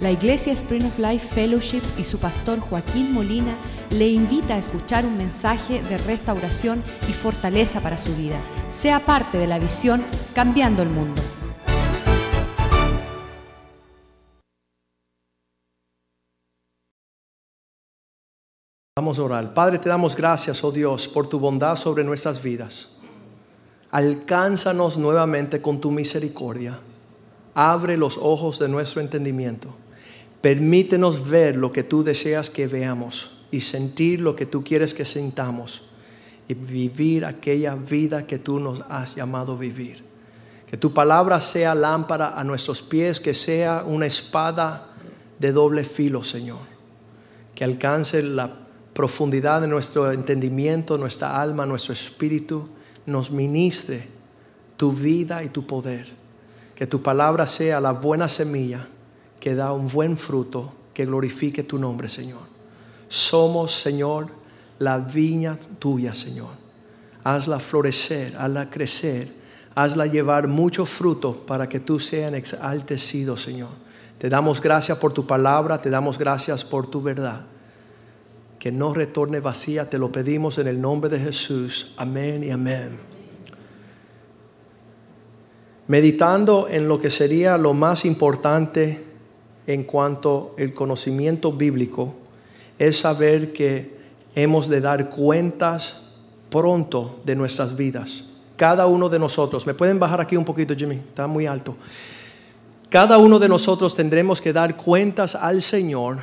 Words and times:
La 0.00 0.12
Iglesia 0.12 0.52
Spring 0.52 0.84
of 0.84 0.96
Life 1.00 1.26
Fellowship 1.26 1.82
y 1.98 2.04
su 2.04 2.20
pastor 2.20 2.60
Joaquín 2.60 3.12
Molina 3.12 3.58
le 3.90 4.06
invita 4.06 4.54
a 4.54 4.58
escuchar 4.58 5.04
un 5.04 5.18
mensaje 5.18 5.82
de 5.82 5.98
restauración 5.98 6.84
y 7.08 7.12
fortaleza 7.12 7.80
para 7.80 7.98
su 7.98 8.14
vida. 8.14 8.38
Sea 8.70 9.00
parte 9.00 9.38
de 9.38 9.48
la 9.48 9.58
visión 9.58 10.00
Cambiando 10.36 10.82
el 10.82 10.90
Mundo. 10.90 11.20
Vamos 18.96 19.18
a 19.18 19.24
orar. 19.24 19.52
Padre, 19.52 19.80
te 19.80 19.88
damos 19.88 20.14
gracias, 20.14 20.62
oh 20.62 20.70
Dios, 20.70 21.08
por 21.08 21.28
tu 21.28 21.40
bondad 21.40 21.74
sobre 21.74 22.04
nuestras 22.04 22.40
vidas. 22.40 22.98
Alcánzanos 23.90 24.96
nuevamente 24.96 25.60
con 25.60 25.80
tu 25.80 25.90
misericordia. 25.90 26.78
Abre 27.54 27.96
los 27.96 28.16
ojos 28.16 28.60
de 28.60 28.68
nuestro 28.68 29.00
entendimiento 29.00 29.74
Permítenos 30.40 31.28
ver 31.28 31.56
lo 31.56 31.72
que 31.72 31.82
tú 31.82 32.04
deseas 32.04 32.48
que 32.48 32.68
veamos 32.68 33.42
y 33.50 33.60
sentir 33.60 34.20
lo 34.20 34.36
que 34.36 34.46
tú 34.46 34.62
quieres 34.62 34.94
que 34.94 35.04
sintamos 35.04 35.82
y 36.46 36.54
vivir 36.54 37.24
aquella 37.24 37.74
vida 37.74 38.26
que 38.26 38.38
tú 38.38 38.60
nos 38.60 38.82
has 38.88 39.16
llamado 39.16 39.54
a 39.54 39.56
vivir. 39.56 40.04
Que 40.70 40.76
tu 40.76 40.94
palabra 40.94 41.40
sea 41.40 41.74
lámpara 41.74 42.38
a 42.38 42.44
nuestros 42.44 42.82
pies, 42.82 43.20
que 43.20 43.34
sea 43.34 43.84
una 43.84 44.06
espada 44.06 44.90
de 45.38 45.52
doble 45.52 45.82
filo, 45.82 46.22
Señor. 46.22 46.60
Que 47.54 47.64
alcance 47.64 48.22
la 48.22 48.50
profundidad 48.92 49.60
de 49.60 49.68
nuestro 49.68 50.12
entendimiento, 50.12 50.98
nuestra 50.98 51.40
alma, 51.40 51.66
nuestro 51.66 51.92
espíritu, 51.92 52.64
nos 53.06 53.30
ministre 53.30 54.06
tu 54.76 54.92
vida 54.92 55.42
y 55.42 55.48
tu 55.48 55.66
poder. 55.66 56.06
Que 56.76 56.86
tu 56.86 57.02
palabra 57.02 57.46
sea 57.46 57.80
la 57.80 57.92
buena 57.92 58.28
semilla 58.28 58.86
que 59.40 59.54
da 59.54 59.72
un 59.72 59.88
buen 59.88 60.16
fruto 60.16 60.72
que 60.92 61.06
glorifique 61.06 61.62
tu 61.62 61.78
nombre, 61.78 62.08
Señor. 62.08 62.40
Somos, 63.08 63.72
Señor, 63.72 64.28
la 64.78 64.98
viña 64.98 65.58
tuya, 65.78 66.14
Señor. 66.14 66.50
Hazla 67.24 67.60
florecer, 67.60 68.34
hazla 68.36 68.68
crecer, 68.68 69.28
hazla 69.74 70.06
llevar 70.06 70.48
mucho 70.48 70.84
fruto 70.84 71.34
para 71.46 71.68
que 71.68 71.80
tú 71.80 72.00
seas 72.00 72.32
exaltecido, 72.32 73.36
Señor. 73.36 73.70
Te 74.18 74.28
damos 74.28 74.60
gracias 74.60 74.98
por 74.98 75.12
tu 75.12 75.26
palabra, 75.26 75.80
te 75.80 75.90
damos 75.90 76.18
gracias 76.18 76.64
por 76.64 76.90
tu 76.90 77.00
verdad. 77.00 77.46
Que 78.58 78.72
no 78.72 78.92
retorne 78.92 79.38
vacía, 79.38 79.88
te 79.88 79.98
lo 79.98 80.10
pedimos 80.10 80.58
en 80.58 80.66
el 80.66 80.80
nombre 80.80 81.08
de 81.08 81.20
Jesús. 81.20 81.94
Amén 81.96 82.42
y 82.42 82.50
amén. 82.50 82.98
Meditando 85.86 86.66
en 86.68 86.88
lo 86.88 87.00
que 87.00 87.10
sería 87.10 87.56
lo 87.56 87.72
más 87.72 88.04
importante 88.04 89.07
en 89.68 89.84
cuanto 89.84 90.54
al 90.58 90.72
conocimiento 90.72 91.52
bíblico 91.52 92.14
es 92.78 92.98
saber 92.98 93.52
que 93.52 93.98
hemos 94.34 94.66
de 94.68 94.80
dar 94.80 95.10
cuentas 95.10 96.14
pronto 96.50 97.20
de 97.24 97.36
nuestras 97.36 97.76
vidas. 97.76 98.24
Cada 98.56 98.86
uno 98.86 99.10
de 99.10 99.18
nosotros, 99.18 99.66
me 99.66 99.74
pueden 99.74 100.00
bajar 100.00 100.22
aquí 100.22 100.36
un 100.36 100.44
poquito 100.44 100.74
Jimmy, 100.74 100.96
está 100.96 101.26
muy 101.26 101.46
alto. 101.46 101.76
Cada 102.88 103.18
uno 103.18 103.38
de 103.38 103.48
nosotros 103.48 103.94
tendremos 103.94 104.40
que 104.40 104.54
dar 104.54 104.74
cuentas 104.74 105.34
al 105.34 105.60
Señor, 105.60 106.16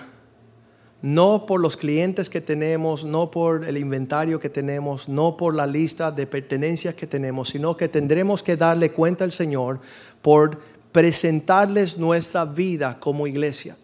no 1.04 1.46
por 1.46 1.62
los 1.62 1.78
clientes 1.78 2.32
que 2.32 2.42
tenemos, 2.42 3.06
no 3.06 3.30
por 3.30 3.64
el 3.66 3.78
inventario 3.78 4.40
que 4.40 4.50
tenemos, 4.50 5.08
no 5.08 5.38
por 5.38 5.54
la 5.54 5.68
lista 5.68 6.10
de 6.10 6.26
pertenencias 6.26 6.96
que 6.96 7.06
tenemos, 7.06 7.50
sino 7.50 7.78
que 7.78 7.90
tendremos 7.90 8.42
que 8.42 8.58
darle 8.58 8.92
cuenta 8.92 9.24
al 9.24 9.32
Señor 9.32 9.80
por 10.24 10.58
presentarles 10.96 11.98
nuestra 11.98 12.46
vida 12.46 12.98
como 13.02 13.28
iglesia. 13.28 13.76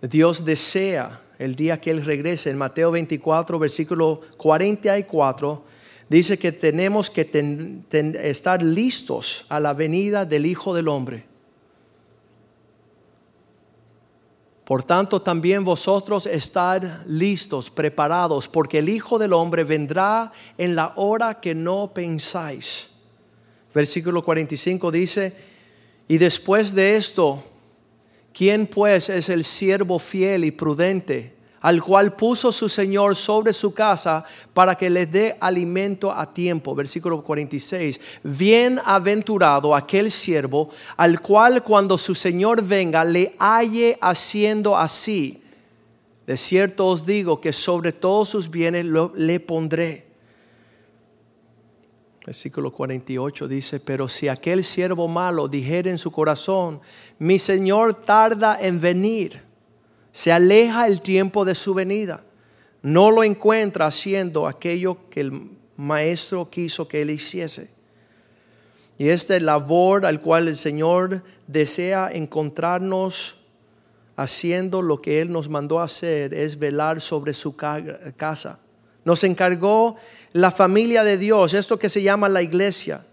Dios 0.00 0.42
desea 0.42 1.20
el 1.38 1.54
día 1.54 1.78
que 1.78 1.90
Él 1.90 2.02
regrese, 2.02 2.48
en 2.48 2.56
Mateo 2.56 2.90
24, 2.92 3.58
versículo 3.58 4.22
44, 4.38 5.62
dice 6.08 6.38
que 6.38 6.50
tenemos 6.50 7.10
que 7.10 7.28
estar 8.22 8.62
listos 8.62 9.44
a 9.50 9.60
la 9.60 9.74
venida 9.74 10.24
del 10.24 10.46
Hijo 10.46 10.74
del 10.74 10.88
Hombre. 10.88 11.26
Por 14.64 14.82
tanto, 14.82 15.20
también 15.20 15.62
vosotros 15.62 16.24
estad 16.24 17.04
listos, 17.06 17.68
preparados, 17.68 18.48
porque 18.48 18.78
el 18.78 18.88
Hijo 18.88 19.18
del 19.18 19.34
Hombre 19.34 19.62
vendrá 19.62 20.32
en 20.56 20.74
la 20.74 20.94
hora 20.96 21.38
que 21.38 21.54
no 21.54 21.92
pensáis. 21.92 22.92
Versículo 23.74 24.24
45 24.24 24.90
dice, 24.90 25.53
y 26.06 26.18
después 26.18 26.74
de 26.74 26.96
esto, 26.96 27.42
¿quién 28.32 28.66
pues 28.66 29.08
es 29.08 29.28
el 29.28 29.44
siervo 29.44 29.98
fiel 29.98 30.44
y 30.44 30.50
prudente, 30.50 31.34
al 31.60 31.82
cual 31.82 32.14
puso 32.14 32.52
su 32.52 32.68
Señor 32.68 33.16
sobre 33.16 33.54
su 33.54 33.72
casa 33.72 34.24
para 34.52 34.74
que 34.74 34.90
le 34.90 35.06
dé 35.06 35.36
alimento 35.40 36.12
a 36.12 36.30
tiempo? 36.32 36.74
Versículo 36.74 37.22
46. 37.22 38.00
Bienaventurado 38.22 39.74
aquel 39.74 40.10
siervo 40.10 40.68
al 40.96 41.20
cual 41.22 41.62
cuando 41.62 41.96
su 41.96 42.14
Señor 42.14 42.62
venga 42.62 43.02
le 43.02 43.34
halle 43.38 43.96
haciendo 44.00 44.76
así. 44.76 45.40
De 46.26 46.36
cierto 46.36 46.86
os 46.86 47.06
digo 47.06 47.40
que 47.40 47.52
sobre 47.52 47.92
todos 47.92 48.28
sus 48.28 48.50
bienes 48.50 48.86
le 49.14 49.40
pondré. 49.40 50.03
Versículo 52.24 52.72
48 52.72 53.48
dice, 53.48 53.80
pero 53.80 54.08
si 54.08 54.28
aquel 54.28 54.64
siervo 54.64 55.08
malo 55.08 55.46
dijere 55.46 55.90
en 55.90 55.98
su 55.98 56.10
corazón, 56.10 56.80
mi 57.18 57.38
Señor 57.38 57.94
tarda 57.94 58.58
en 58.60 58.80
venir, 58.80 59.42
se 60.10 60.32
aleja 60.32 60.86
el 60.86 61.02
tiempo 61.02 61.44
de 61.44 61.54
su 61.54 61.74
venida, 61.74 62.24
no 62.82 63.10
lo 63.10 63.24
encuentra 63.24 63.86
haciendo 63.86 64.46
aquello 64.46 65.10
que 65.10 65.20
el 65.20 65.50
maestro 65.76 66.48
quiso 66.48 66.88
que 66.88 67.02
él 67.02 67.10
hiciese. 67.10 67.70
Y 68.96 69.08
esta 69.08 69.38
labor 69.38 70.06
al 70.06 70.20
cual 70.20 70.48
el 70.48 70.56
Señor 70.56 71.22
desea 71.46 72.10
encontrarnos 72.12 73.36
haciendo 74.16 74.82
lo 74.82 75.02
que 75.02 75.20
Él 75.20 75.32
nos 75.32 75.48
mandó 75.48 75.80
hacer 75.80 76.32
es 76.32 76.58
velar 76.58 77.00
sobre 77.00 77.34
su 77.34 77.56
casa. 77.56 78.60
Nos 79.04 79.24
encargó 79.24 79.96
la 80.34 80.50
familia 80.50 81.04
de 81.04 81.16
Dios, 81.16 81.54
esto 81.54 81.78
que 81.78 81.88
se 81.88 82.02
llama 82.02 82.28
la 82.28 82.42
iglesia. 82.42 83.06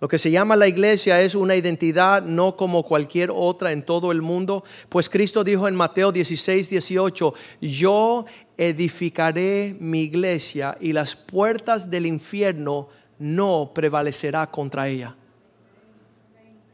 Lo 0.00 0.08
que 0.08 0.18
se 0.18 0.32
llama 0.32 0.56
la 0.56 0.66
iglesia 0.66 1.20
es 1.20 1.36
una 1.36 1.54
identidad 1.54 2.22
no 2.22 2.56
como 2.56 2.82
cualquier 2.82 3.30
otra 3.32 3.70
en 3.70 3.84
todo 3.84 4.10
el 4.10 4.20
mundo, 4.20 4.64
pues 4.88 5.08
Cristo 5.08 5.44
dijo 5.44 5.68
en 5.68 5.76
Mateo 5.76 6.10
16, 6.10 6.70
18, 6.70 7.34
yo 7.60 8.24
edificaré 8.56 9.76
mi 9.78 10.02
iglesia 10.02 10.76
y 10.80 10.92
las 10.92 11.14
puertas 11.14 11.88
del 11.88 12.06
infierno 12.06 12.88
no 13.20 13.70
prevalecerá 13.72 14.50
contra 14.50 14.88
ella. 14.88 15.14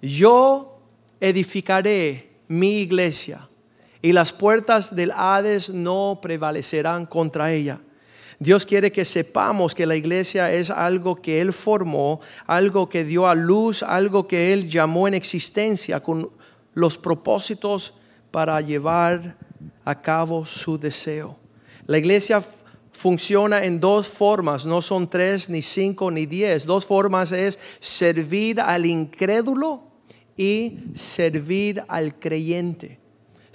Yo 0.00 0.78
edificaré 1.20 2.30
mi 2.48 2.78
iglesia 2.78 3.46
y 4.00 4.12
las 4.12 4.32
puertas 4.32 4.96
del 4.96 5.10
Hades 5.10 5.68
no 5.68 6.18
prevalecerán 6.22 7.04
contra 7.04 7.52
ella. 7.52 7.80
Dios 8.38 8.66
quiere 8.66 8.92
que 8.92 9.04
sepamos 9.04 9.74
que 9.74 9.86
la 9.86 9.96
iglesia 9.96 10.52
es 10.52 10.70
algo 10.70 11.16
que 11.16 11.40
Él 11.40 11.52
formó, 11.52 12.20
algo 12.46 12.88
que 12.88 13.04
dio 13.04 13.26
a 13.26 13.34
luz, 13.34 13.82
algo 13.82 14.28
que 14.28 14.52
Él 14.52 14.68
llamó 14.68 15.08
en 15.08 15.14
existencia 15.14 16.00
con 16.00 16.30
los 16.74 16.98
propósitos 16.98 17.94
para 18.30 18.60
llevar 18.60 19.36
a 19.84 20.02
cabo 20.02 20.44
su 20.44 20.78
deseo. 20.78 21.38
La 21.86 21.96
iglesia 21.96 22.42
funciona 22.92 23.64
en 23.64 23.80
dos 23.80 24.08
formas, 24.08 24.66
no 24.66 24.82
son 24.82 25.08
tres, 25.08 25.48
ni 25.48 25.62
cinco, 25.62 26.10
ni 26.10 26.26
diez. 26.26 26.66
Dos 26.66 26.84
formas 26.84 27.32
es 27.32 27.58
servir 27.80 28.60
al 28.60 28.84
incrédulo 28.84 29.82
y 30.36 30.80
servir 30.94 31.82
al 31.88 32.18
creyente. 32.18 32.98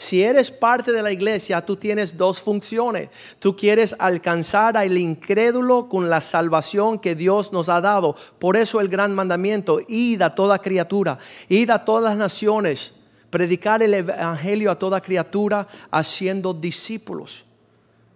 Si 0.01 0.23
eres 0.23 0.49
parte 0.49 0.91
de 0.91 1.03
la 1.03 1.11
iglesia, 1.11 1.63
tú 1.63 1.75
tienes 1.75 2.17
dos 2.17 2.41
funciones. 2.41 3.09
Tú 3.37 3.55
quieres 3.55 3.95
alcanzar 3.99 4.75
al 4.75 4.97
incrédulo 4.97 5.87
con 5.89 6.09
la 6.09 6.21
salvación 6.21 6.97
que 6.97 7.13
Dios 7.13 7.53
nos 7.53 7.69
ha 7.69 7.81
dado. 7.81 8.15
Por 8.39 8.57
eso 8.57 8.81
el 8.81 8.87
gran 8.87 9.13
mandamiento, 9.13 9.79
id 9.87 10.23
a 10.23 10.33
toda 10.33 10.57
criatura, 10.57 11.19
id 11.49 11.69
a 11.69 11.85
todas 11.85 12.03
las 12.03 12.17
naciones, 12.17 12.95
predicar 13.29 13.83
el 13.83 13.93
evangelio 13.93 14.71
a 14.71 14.79
toda 14.79 15.01
criatura, 15.01 15.67
haciendo 15.91 16.55
discípulos. 16.55 17.45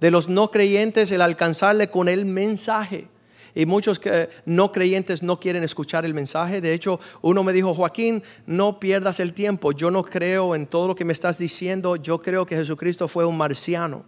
De 0.02 0.10
los 0.10 0.28
no 0.28 0.50
creyentes, 0.50 1.12
el 1.12 1.22
alcanzarle 1.22 1.92
con 1.92 2.10
el 2.10 2.26
mensaje. 2.26 3.08
Y 3.56 3.66
muchos 3.66 4.02
no 4.46 4.74
creyentes 4.74 5.24
no 5.24 5.40
quieren 5.40 5.64
escuchar 5.64 6.04
el 6.04 6.14
mensaje. 6.14 6.60
De 6.60 6.74
hecho, 6.74 7.00
uno 7.22 7.42
me 7.42 7.54
dijo, 7.54 7.74
Joaquín, 7.74 8.22
no 8.46 8.82
pierdas 8.82 9.22
el 9.22 9.34
tiempo. 9.34 9.72
Yo 9.72 9.90
no 9.90 10.04
creo 10.04 10.56
en 10.56 10.68
todo 10.68 10.90
lo 10.90 10.96
que 10.96 11.06
me 11.06 11.14
estás 11.14 11.38
diciendo. 11.38 11.96
Yo 11.96 12.20
creo 12.20 12.46
que 12.46 12.58
Jesucristo 12.58 13.08
fue 13.08 13.26
un 13.26 13.38
marciano. 13.38 14.04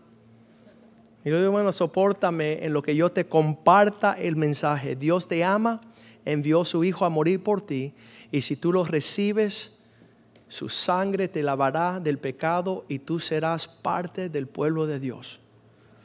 Y 1.23 1.29
yo 1.29 1.39
digo, 1.39 1.51
bueno, 1.51 1.71
soportame 1.71 2.65
en 2.65 2.73
lo 2.73 2.81
que 2.81 2.95
yo 2.95 3.09
te 3.09 3.25
comparta 3.25 4.13
el 4.13 4.35
mensaje. 4.35 4.95
Dios 4.95 5.29
te 5.29 5.45
ama, 5.45 5.79
envió 6.25 6.61
a 6.61 6.65
su 6.65 6.83
Hijo 6.83 7.05
a 7.05 7.09
morir 7.09 7.41
por 7.41 7.61
ti. 7.61 7.93
Y 8.31 8.41
si 8.41 8.57
tú 8.57 8.73
lo 8.73 8.83
recibes, 8.83 9.79
su 10.49 10.67
sangre 10.67 11.29
te 11.29 11.41
lavará 11.41 12.01
del 12.01 12.17
pecado 12.17 12.83
y 12.89 12.99
tú 12.99 13.19
serás 13.19 13.67
parte 13.67 14.27
del 14.27 14.47
pueblo 14.47 14.87
de 14.87 14.99
Dios. 14.99 15.39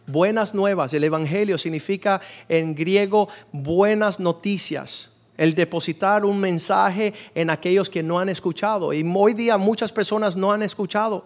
Buenas 0.06 0.52
nuevas, 0.54 0.92
el 0.94 1.04
Evangelio 1.04 1.58
significa 1.58 2.20
en 2.48 2.74
griego 2.74 3.28
buenas 3.52 4.18
noticias 4.18 5.10
el 5.36 5.54
depositar 5.54 6.24
un 6.24 6.38
mensaje 6.38 7.14
en 7.34 7.50
aquellos 7.50 7.88
que 7.88 8.02
no 8.02 8.18
han 8.18 8.28
escuchado. 8.28 8.92
Y 8.92 9.04
hoy 9.14 9.34
día 9.34 9.56
muchas 9.56 9.92
personas 9.92 10.36
no 10.36 10.52
han 10.52 10.62
escuchado. 10.62 11.24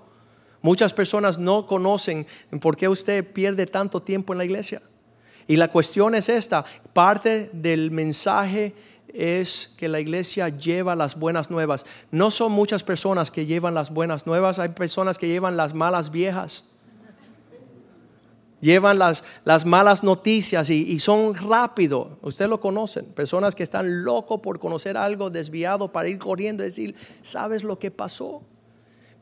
Muchas 0.62 0.92
personas 0.92 1.38
no 1.38 1.66
conocen 1.66 2.26
por 2.60 2.76
qué 2.76 2.88
usted 2.88 3.30
pierde 3.32 3.66
tanto 3.66 4.00
tiempo 4.00 4.32
en 4.32 4.38
la 4.38 4.44
iglesia. 4.44 4.80
Y 5.46 5.56
la 5.56 5.68
cuestión 5.68 6.14
es 6.14 6.28
esta, 6.28 6.64
parte 6.92 7.50
del 7.52 7.90
mensaje 7.90 8.74
es 9.08 9.74
que 9.78 9.88
la 9.88 10.00
iglesia 10.00 10.48
lleva 10.48 10.96
las 10.96 11.18
buenas 11.18 11.50
nuevas. 11.50 11.86
No 12.10 12.30
son 12.30 12.52
muchas 12.52 12.82
personas 12.82 13.30
que 13.30 13.46
llevan 13.46 13.74
las 13.74 13.90
buenas 13.90 14.26
nuevas, 14.26 14.58
hay 14.58 14.70
personas 14.70 15.18
que 15.18 15.28
llevan 15.28 15.56
las 15.56 15.74
malas 15.74 16.10
viejas 16.10 16.75
llevan 18.66 18.98
las, 18.98 19.22
las 19.44 19.64
malas 19.64 20.02
noticias 20.02 20.68
y, 20.70 20.98
son 20.98 21.34
rápido. 21.34 22.18
Usted 22.20 22.48
lo 22.48 22.60
conocen, 22.60 23.06
personas 23.06 23.54
que 23.54 23.62
están 23.62 24.02
locos 24.02 24.40
por 24.40 24.58
conocer 24.58 24.96
algo 24.96 25.30
desviado 25.30 25.92
para 25.92 26.08
ir 26.08 26.18
corriendo 26.18 26.64
y 26.64 26.66
decir, 26.66 26.94
¿sabes 27.22 27.62
lo 27.62 27.78
que 27.78 27.92
pasó? 27.92 28.42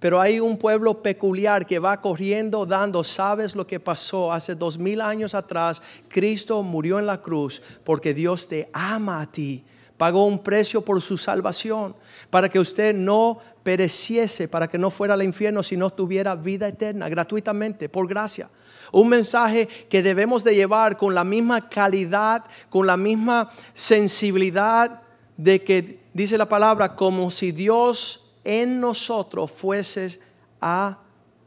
Pero 0.00 0.20
hay 0.20 0.40
un 0.40 0.56
pueblo 0.56 1.02
peculiar 1.02 1.66
que 1.66 1.78
va 1.78 2.00
corriendo 2.00 2.64
dando, 2.66 3.04
¿sabes 3.04 3.54
lo 3.54 3.66
que 3.66 3.80
pasó? 3.80 4.32
Hace 4.32 4.54
dos 4.54 4.78
mil 4.78 5.00
años 5.00 5.34
atrás, 5.34 5.82
Cristo 6.08 6.62
murió 6.62 6.98
en 6.98 7.06
la 7.06 7.20
cruz 7.20 7.62
porque 7.84 8.14
Dios 8.14 8.48
te 8.48 8.70
ama 8.72 9.20
a 9.20 9.30
ti. 9.30 9.62
Pagó 9.98 10.24
un 10.24 10.42
precio 10.42 10.82
por 10.82 11.00
su 11.00 11.16
salvación, 11.16 11.94
para 12.28 12.48
que 12.48 12.58
usted 12.58 12.94
no 12.94 13.38
pereciese, 13.62 14.48
para 14.48 14.68
que 14.68 14.76
no 14.76 14.90
fuera 14.90 15.14
al 15.14 15.22
infierno, 15.22 15.62
sino 15.62 15.90
tuviera 15.90 16.34
vida 16.34 16.66
eterna, 16.66 17.08
gratuitamente, 17.08 17.88
por 17.88 18.08
gracia. 18.08 18.50
Un 18.94 19.08
mensaje 19.08 19.66
que 19.88 20.04
debemos 20.04 20.44
de 20.44 20.54
llevar 20.54 20.96
con 20.96 21.16
la 21.16 21.24
misma 21.24 21.68
calidad, 21.68 22.44
con 22.70 22.86
la 22.86 22.96
misma 22.96 23.50
sensibilidad 23.72 25.02
de 25.36 25.64
que 25.64 25.98
dice 26.12 26.38
la 26.38 26.48
palabra, 26.48 26.94
como 26.94 27.28
si 27.32 27.50
Dios 27.50 28.36
en 28.44 28.78
nosotros 28.78 29.50
fuese 29.50 30.20
a 30.60 30.96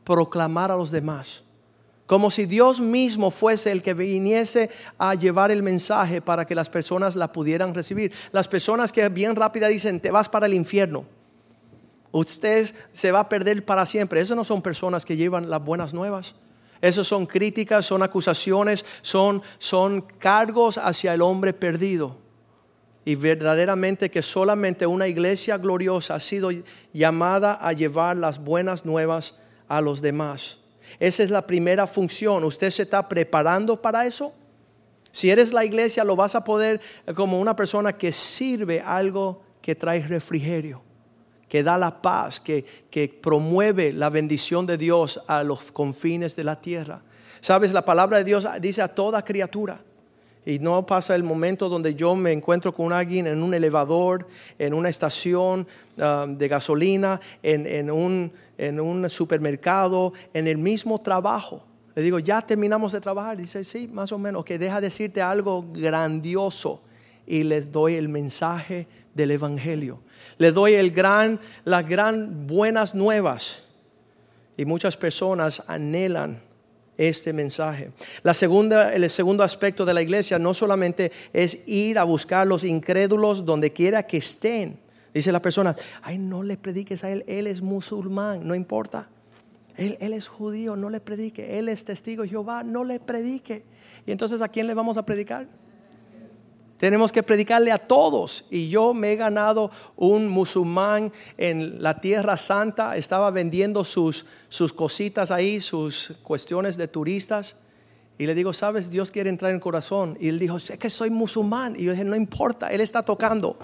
proclamar 0.03 0.71
a 0.71 0.75
los 0.75 0.91
demás. 0.91 1.45
Como 2.05 2.31
si 2.31 2.45
Dios 2.45 2.81
mismo 2.81 3.31
fuese 3.31 3.71
el 3.71 3.81
que 3.81 3.93
viniese 3.93 4.69
a 4.97 5.15
llevar 5.15 5.49
el 5.49 5.63
mensaje 5.63 6.21
para 6.21 6.45
que 6.45 6.53
las 6.53 6.69
personas 6.69 7.15
la 7.15 7.31
pudieran 7.31 7.73
recibir. 7.73 8.11
Las 8.33 8.49
personas 8.49 8.91
que 8.91 9.07
bien 9.07 9.37
rápida 9.37 9.69
dicen, 9.69 10.01
te 10.01 10.11
vas 10.11 10.27
para 10.27 10.47
el 10.47 10.53
infierno. 10.53 11.05
Usted 12.11 12.75
se 12.91 13.13
va 13.13 13.21
a 13.21 13.29
perder 13.29 13.63
para 13.63 13.85
siempre. 13.85 14.19
Esas 14.19 14.35
no 14.35 14.43
son 14.43 14.61
personas 14.61 15.05
que 15.05 15.15
llevan 15.15 15.49
las 15.49 15.63
buenas 15.63 15.93
nuevas. 15.93 16.35
Esas 16.81 17.07
son 17.07 17.25
críticas, 17.25 17.85
son 17.85 18.03
acusaciones, 18.03 18.85
son, 19.01 19.41
son 19.57 20.01
cargos 20.01 20.77
hacia 20.77 21.13
el 21.13 21.21
hombre 21.21 21.53
perdido. 21.53 22.17
Y 23.05 23.15
verdaderamente 23.15 24.11
que 24.11 24.21
solamente 24.21 24.85
una 24.85 25.07
iglesia 25.07 25.57
gloriosa 25.57 26.15
ha 26.15 26.19
sido 26.19 26.49
llamada 26.93 27.53
a 27.53 27.71
llevar 27.73 28.17
las 28.17 28.39
buenas 28.39 28.85
nuevas 28.85 29.35
a 29.67 29.81
los 29.81 30.01
demás. 30.01 30.59
Esa 30.99 31.23
es 31.23 31.29
la 31.29 31.45
primera 31.47 31.87
función. 31.87 32.43
¿Usted 32.43 32.69
se 32.69 32.83
está 32.83 33.07
preparando 33.07 33.81
para 33.81 34.05
eso? 34.05 34.33
Si 35.11 35.29
eres 35.29 35.53
la 35.53 35.63
iglesia, 35.63 36.03
lo 36.03 36.15
vas 36.15 36.35
a 36.35 36.43
poder 36.43 36.81
como 37.15 37.39
una 37.39 37.55
persona 37.55 37.93
que 37.93 38.11
sirve 38.11 38.81
algo 38.81 39.41
que 39.61 39.73
trae 39.73 40.01
refrigerio 40.01 40.86
que 41.47 41.63
da 41.63 41.77
la 41.77 42.01
paz, 42.01 42.39
que, 42.39 42.65
que 42.89 43.07
promueve 43.07 43.93
la 43.93 44.09
bendición 44.09 44.65
de 44.65 44.77
Dios 44.77 45.21
a 45.27 45.43
los 45.43 45.71
confines 45.71 46.35
de 46.35 46.43
la 46.43 46.59
tierra. 46.59 47.01
Sabes, 47.39 47.73
la 47.73 47.85
palabra 47.85 48.17
de 48.17 48.23
Dios 48.23 48.47
dice 48.59 48.81
a 48.81 48.87
toda 48.87 49.23
criatura. 49.23 49.81
Y 50.45 50.59
no 50.59 50.85
pasa 50.85 51.13
el 51.13 51.23
momento 51.23 51.67
donde 51.67 51.93
yo 51.93 52.15
me 52.15 52.31
encuentro 52.31 52.73
con 52.73 52.93
alguien 52.93 53.27
en 53.27 53.43
un 53.43 53.53
elevador, 53.53 54.27
en 54.57 54.73
una 54.73 54.87
estación 54.87 55.67
um, 55.97 56.37
de 56.37 56.47
gasolina, 56.47 57.19
en, 57.43 57.67
en, 57.67 57.91
un, 57.91 58.31
en 58.57 58.79
un 58.79 59.09
supermercado, 59.09 60.13
en 60.33 60.47
el 60.47 60.57
mismo 60.57 61.01
trabajo. 61.01 61.63
Le 61.95 62.01
digo, 62.01 62.19
ya 62.19 62.41
terminamos 62.41 62.93
de 62.93 63.01
trabajar. 63.01 63.35
Dice, 63.35 63.65
sí, 63.65 63.89
más 63.91 64.13
o 64.13 64.17
menos, 64.17 64.45
que 64.45 64.57
deja 64.57 64.79
decirte 64.79 65.21
algo 65.21 65.65
grandioso. 65.73 66.81
Y 67.25 67.43
les 67.43 67.69
doy 67.69 67.95
el 67.95 68.07
mensaje 68.07 68.87
del 69.13 69.31
Evangelio 69.31 69.99
le 70.37 70.51
doy 70.51 70.73
el 70.73 70.91
gran, 70.91 71.39
las 71.65 71.87
gran 71.87 72.47
buenas 72.47 72.95
nuevas. 72.95 73.63
Y 74.57 74.65
muchas 74.65 74.97
personas 74.97 75.63
anhelan 75.67 76.41
este 76.97 77.31
mensaje. 77.31 77.91
La 78.23 78.33
segunda, 78.33 78.93
el 78.93 79.09
segundo 79.09 79.43
aspecto 79.43 79.85
de 79.85 79.93
la 79.93 80.01
iglesia 80.01 80.39
no 80.39 80.53
solamente 80.53 81.11
es 81.31 81.67
ir 81.67 81.99
a 81.99 82.03
buscar 82.03 82.47
los 82.47 82.63
incrédulos 82.63 83.45
donde 83.45 83.71
quiera 83.71 84.03
que 84.03 84.17
estén. 84.17 84.79
Dice 85.13 85.31
la 85.31 85.41
persona, 85.41 85.75
ay, 86.01 86.17
no 86.17 86.43
le 86.43 86.57
prediques 86.57 87.03
a 87.03 87.11
él, 87.11 87.23
él 87.27 87.47
es 87.47 87.61
musulmán, 87.61 88.47
no 88.47 88.55
importa. 88.55 89.09
Él, 89.75 89.95
él, 90.01 90.13
es 90.13 90.27
judío, 90.27 90.75
no 90.75 90.89
le 90.89 90.99
predique. 90.99 91.59
Él 91.59 91.69
es 91.69 91.83
testigo 91.83 92.23
de 92.23 92.29
Jehová, 92.29 92.63
no 92.63 92.83
le 92.83 92.99
predique. 92.99 93.63
Y 94.07 94.11
entonces, 94.11 94.41
¿a 94.41 94.47
quién 94.47 94.65
le 94.65 94.73
vamos 94.73 94.97
a 94.97 95.05
predicar? 95.05 95.47
Tenemos 96.77 97.11
que 97.11 97.23
predicarle 97.23 97.71
a 97.71 97.79
todos. 97.79 98.45
Y 98.51 98.69
yo 98.69 98.93
me 98.93 99.11
he 99.11 99.15
ganado 99.15 99.71
un 99.95 100.27
musulmán 100.27 101.11
en 101.37 101.81
la 101.81 101.99
Tierra 101.99 102.37
Santa. 102.37 102.95
Estaba 102.95 103.31
vendiendo 103.31 103.83
sus, 103.83 104.25
sus 104.47 104.73
cositas 104.73 105.31
ahí, 105.31 105.59
sus 105.59 106.13
cuestiones 106.21 106.77
de 106.77 106.87
turistas. 106.87 107.57
Y 108.19 108.27
le 108.27 108.35
digo, 108.35 108.53
sabes, 108.53 108.89
Dios 108.89 109.11
quiere 109.11 109.29
entrar 109.29 109.49
en 109.49 109.55
el 109.55 109.61
corazón. 109.61 110.17
Y 110.19 110.27
él 110.27 110.37
dijo, 110.37 110.59
sé 110.59 110.77
que 110.77 110.89
soy 110.89 111.09
musulmán. 111.09 111.75
Y 111.77 111.83
yo 111.83 111.91
dije, 111.91 112.03
no 112.03 112.15
importa, 112.15 112.67
Él 112.67 112.81
está 112.81 113.01
tocando. 113.01 113.57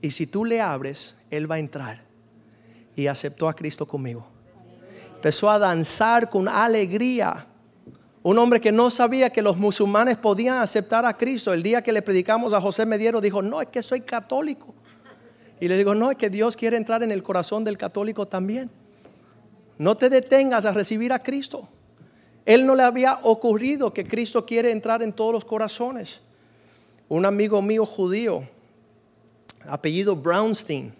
Y 0.00 0.12
si 0.12 0.26
tú 0.26 0.44
le 0.44 0.60
abres, 0.60 1.16
Él 1.30 1.50
va 1.50 1.56
a 1.56 1.58
entrar. 1.58 2.04
Y 2.94 3.08
aceptó 3.08 3.48
a 3.48 3.54
Cristo 3.54 3.86
conmigo. 3.86 4.26
Empezó 5.16 5.50
a 5.50 5.58
danzar 5.58 6.30
con 6.30 6.48
alegría 6.48 7.46
un 8.24 8.38
hombre 8.38 8.58
que 8.58 8.72
no 8.72 8.90
sabía 8.90 9.28
que 9.28 9.42
los 9.42 9.58
musulmanes 9.58 10.16
podían 10.16 10.56
aceptar 10.56 11.04
a 11.04 11.14
Cristo. 11.14 11.52
El 11.52 11.62
día 11.62 11.82
que 11.82 11.92
le 11.92 12.00
predicamos 12.00 12.54
a 12.54 12.60
José 12.60 12.86
Mediero 12.86 13.20
dijo, 13.20 13.42
no, 13.42 13.60
es 13.60 13.68
que 13.68 13.82
soy 13.82 14.00
católico. 14.00 14.74
Y 15.60 15.68
le 15.68 15.76
digo, 15.76 15.94
no, 15.94 16.10
es 16.10 16.16
que 16.16 16.30
Dios 16.30 16.56
quiere 16.56 16.78
entrar 16.78 17.02
en 17.02 17.12
el 17.12 17.22
corazón 17.22 17.64
del 17.64 17.76
católico 17.76 18.26
también. 18.26 18.70
No 19.76 19.98
te 19.98 20.08
detengas 20.08 20.64
a 20.64 20.72
recibir 20.72 21.12
a 21.12 21.18
Cristo. 21.18 21.68
Él 22.46 22.64
no 22.64 22.74
le 22.74 22.82
había 22.82 23.20
ocurrido 23.24 23.92
que 23.92 24.04
Cristo 24.04 24.46
quiere 24.46 24.70
entrar 24.70 25.02
en 25.02 25.12
todos 25.12 25.34
los 25.34 25.44
corazones. 25.44 26.22
Un 27.10 27.26
amigo 27.26 27.60
mío 27.60 27.84
judío, 27.84 28.48
apellido 29.68 30.16
Brownstein, 30.16 30.94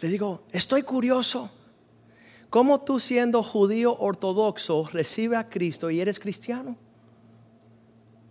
le 0.00 0.08
digo, 0.08 0.42
estoy 0.50 0.82
curioso. 0.82 1.48
¿Cómo 2.54 2.80
tú 2.82 3.00
siendo 3.00 3.42
judío 3.42 3.96
ortodoxo 3.98 4.88
recibes 4.92 5.36
a 5.36 5.44
Cristo 5.44 5.90
y 5.90 6.00
eres 6.00 6.20
cristiano? 6.20 6.76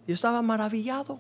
Yo 0.08 0.16
estaba 0.16 0.42
maravillado. 0.42 1.20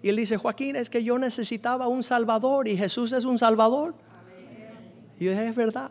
Y 0.00 0.10
él 0.10 0.14
dice, 0.14 0.36
Joaquín, 0.36 0.76
es 0.76 0.88
que 0.88 1.02
yo 1.02 1.18
necesitaba 1.18 1.88
un 1.88 2.04
Salvador 2.04 2.68
y 2.68 2.76
Jesús 2.76 3.12
es 3.14 3.24
un 3.24 3.36
Salvador. 3.36 3.96
Y 5.18 5.24
yo 5.24 5.32
dije, 5.32 5.48
es 5.48 5.56
verdad, 5.56 5.90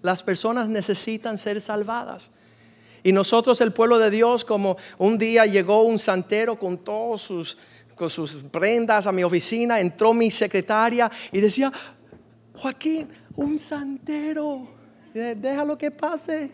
las 0.00 0.22
personas 0.22 0.68
necesitan 0.68 1.36
ser 1.36 1.60
salvadas. 1.60 2.30
Y 3.02 3.10
nosotros, 3.10 3.60
el 3.60 3.72
pueblo 3.72 3.98
de 3.98 4.10
Dios, 4.10 4.44
como 4.44 4.76
un 4.96 5.18
día 5.18 5.44
llegó 5.44 5.82
un 5.82 5.98
santero 5.98 6.56
con 6.56 6.78
todos 6.78 7.22
sus, 7.22 7.58
con 7.96 8.08
sus 8.08 8.36
prendas 8.36 9.08
a 9.08 9.10
mi 9.10 9.24
oficina, 9.24 9.80
entró 9.80 10.14
mi 10.14 10.30
secretaria 10.30 11.10
y 11.32 11.40
decía, 11.40 11.72
Joaquín, 12.54 13.08
un 13.34 13.58
santero 13.58 14.78
déjalo 15.14 15.76
que 15.76 15.90
pase. 15.90 16.50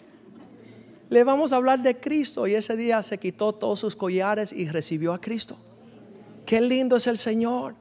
Le 1.09 1.23
vamos 1.25 1.53
a 1.53 1.57
hablar 1.57 1.81
de 1.83 1.99
Cristo. 1.99 2.47
Y 2.47 2.55
ese 2.55 2.77
día 2.77 3.03
se 3.03 3.19
quitó 3.19 3.53
todos 3.53 3.81
sus 3.81 3.95
collares 3.95 4.53
y 4.53 4.69
recibió 4.69 5.13
a 5.13 5.21
Cristo. 5.21 5.57
Qué 6.45 6.61
lindo 6.61 6.97
es 6.97 7.07
el 7.07 7.19
Señor. 7.19 7.75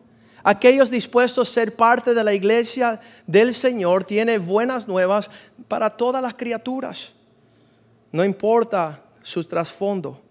Aquellos 0.43 0.91
dispuestos 0.91 1.49
a 1.49 1.53
ser 1.53 1.75
parte 1.75 2.13
de 2.13 2.23
la 2.23 2.33
iglesia 2.33 2.99
del 3.25 3.53
Señor 3.53 4.03
tienen 4.03 4.45
buenas 4.45 4.87
nuevas 4.87 5.29
para 5.67 5.89
todas 5.89 6.21
las 6.21 6.35
criaturas. 6.35 7.13
No 8.11 8.23
importa 8.23 9.01
su 9.23 9.43
trasfondo. 9.43 10.21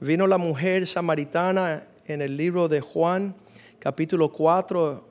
Vino 0.00 0.26
la 0.26 0.38
mujer 0.38 0.88
samaritana 0.88 1.84
en 2.06 2.20
el 2.20 2.36
libro 2.36 2.68
de 2.68 2.80
Juan, 2.80 3.32
capítulo 3.78 4.32
4, 4.32 5.08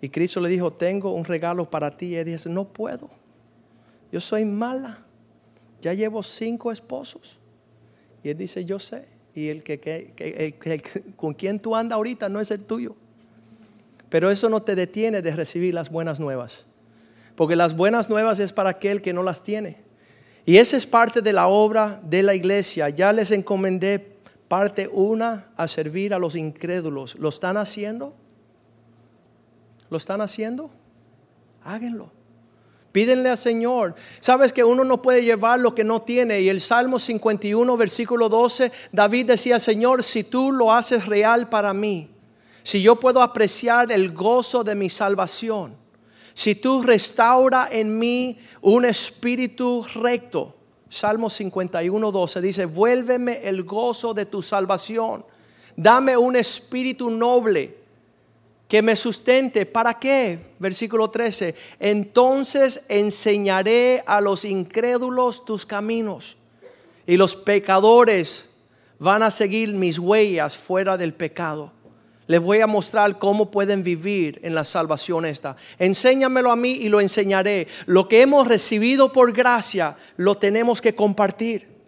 y 0.00 0.08
Cristo 0.08 0.38
le 0.38 0.48
dijo, 0.48 0.72
tengo 0.72 1.12
un 1.12 1.24
regalo 1.24 1.68
para 1.68 1.90
ti. 1.90 2.06
Y 2.06 2.14
ella 2.14 2.24
dice, 2.24 2.48
no 2.48 2.64
puedo 2.64 3.10
yo 4.12 4.20
soy 4.20 4.44
mala, 4.44 4.98
ya 5.80 5.94
llevo 5.94 6.22
cinco 6.22 6.72
esposos. 6.72 7.38
Y 8.22 8.30
él 8.30 8.36
dice, 8.36 8.64
yo 8.64 8.78
sé, 8.78 9.06
y 9.34 9.48
el 9.48 9.62
que, 9.62 10.54
con 11.16 11.34
quien 11.34 11.60
tú 11.60 11.74
andas 11.76 11.96
ahorita 11.96 12.28
no 12.28 12.40
es 12.40 12.50
el 12.50 12.64
tuyo. 12.64 12.96
Pero 14.08 14.30
eso 14.30 14.48
no 14.48 14.60
te 14.60 14.74
detiene 14.74 15.22
de 15.22 15.34
recibir 15.34 15.72
las 15.72 15.90
buenas 15.90 16.18
nuevas. 16.20 16.66
porque 17.36 17.56
las 17.56 17.74
buenas 17.74 18.10
nuevas 18.10 18.38
es 18.38 18.52
para 18.52 18.70
aquel 18.70 19.00
que 19.00 19.14
no 19.14 19.22
las 19.22 19.42
tiene. 19.42 19.78
Y 20.44 20.56
esa 20.58 20.76
es 20.76 20.86
parte 20.86 21.22
de 21.22 21.32
la 21.32 21.48
obra 21.48 22.00
de 22.04 22.22
la 22.22 22.34
iglesia. 22.34 22.90
Ya 22.90 23.12
les 23.12 23.30
encomendé 23.30 24.18
parte 24.48 24.90
una 24.92 25.48
a 25.56 25.66
servir 25.68 26.12
a 26.12 26.18
los 26.18 26.34
incrédulos. 26.34 27.14
¿Lo 27.14 27.30
están 27.30 27.56
haciendo? 27.56 28.14
¿Lo 29.88 29.96
están 29.96 30.20
haciendo? 30.20 30.70
Háganlo. 31.62 32.12
Pídenle 32.92 33.30
al 33.30 33.38
Señor. 33.38 33.94
Sabes 34.18 34.52
que 34.52 34.64
uno 34.64 34.82
no 34.84 35.00
puede 35.00 35.22
llevar 35.22 35.60
lo 35.60 35.74
que 35.74 35.84
no 35.84 36.02
tiene. 36.02 36.40
Y 36.40 36.48
el 36.48 36.60
Salmo 36.60 36.98
51, 36.98 37.76
versículo 37.76 38.28
12, 38.28 38.72
David 38.90 39.26
decía, 39.26 39.60
Señor, 39.60 40.02
si 40.02 40.24
tú 40.24 40.50
lo 40.50 40.72
haces 40.72 41.06
real 41.06 41.48
para 41.48 41.72
mí, 41.72 42.08
si 42.62 42.82
yo 42.82 42.96
puedo 42.96 43.22
apreciar 43.22 43.92
el 43.92 44.12
gozo 44.12 44.64
de 44.64 44.74
mi 44.74 44.90
salvación, 44.90 45.76
si 46.34 46.54
tú 46.54 46.82
restaura 46.82 47.68
en 47.70 47.98
mí 47.98 48.38
un 48.60 48.84
espíritu 48.84 49.84
recto, 49.94 50.56
Salmo 50.88 51.30
51, 51.30 52.10
12 52.10 52.40
dice, 52.40 52.66
vuélveme 52.66 53.40
el 53.44 53.62
gozo 53.62 54.12
de 54.14 54.26
tu 54.26 54.42
salvación, 54.42 55.24
dame 55.76 56.16
un 56.16 56.34
espíritu 56.34 57.10
noble 57.10 57.79
que 58.70 58.82
me 58.82 58.94
sustente. 58.94 59.66
¿Para 59.66 59.94
qué? 59.94 60.38
Versículo 60.60 61.10
13. 61.10 61.56
Entonces 61.80 62.86
enseñaré 62.88 64.02
a 64.06 64.20
los 64.20 64.44
incrédulos 64.44 65.44
tus 65.44 65.66
caminos 65.66 66.36
y 67.04 67.16
los 67.16 67.34
pecadores 67.34 68.48
van 69.00 69.24
a 69.24 69.32
seguir 69.32 69.74
mis 69.74 69.98
huellas 69.98 70.56
fuera 70.56 70.96
del 70.96 71.12
pecado. 71.12 71.72
Les 72.28 72.40
voy 72.40 72.60
a 72.60 72.68
mostrar 72.68 73.18
cómo 73.18 73.50
pueden 73.50 73.82
vivir 73.82 74.38
en 74.44 74.54
la 74.54 74.64
salvación 74.64 75.26
esta. 75.26 75.56
Enséñamelo 75.76 76.52
a 76.52 76.56
mí 76.56 76.70
y 76.70 76.88
lo 76.88 77.00
enseñaré. 77.00 77.66
Lo 77.86 78.06
que 78.06 78.22
hemos 78.22 78.46
recibido 78.46 79.10
por 79.10 79.32
gracia 79.32 79.96
lo 80.16 80.36
tenemos 80.36 80.80
que 80.80 80.94
compartir. 80.94 81.79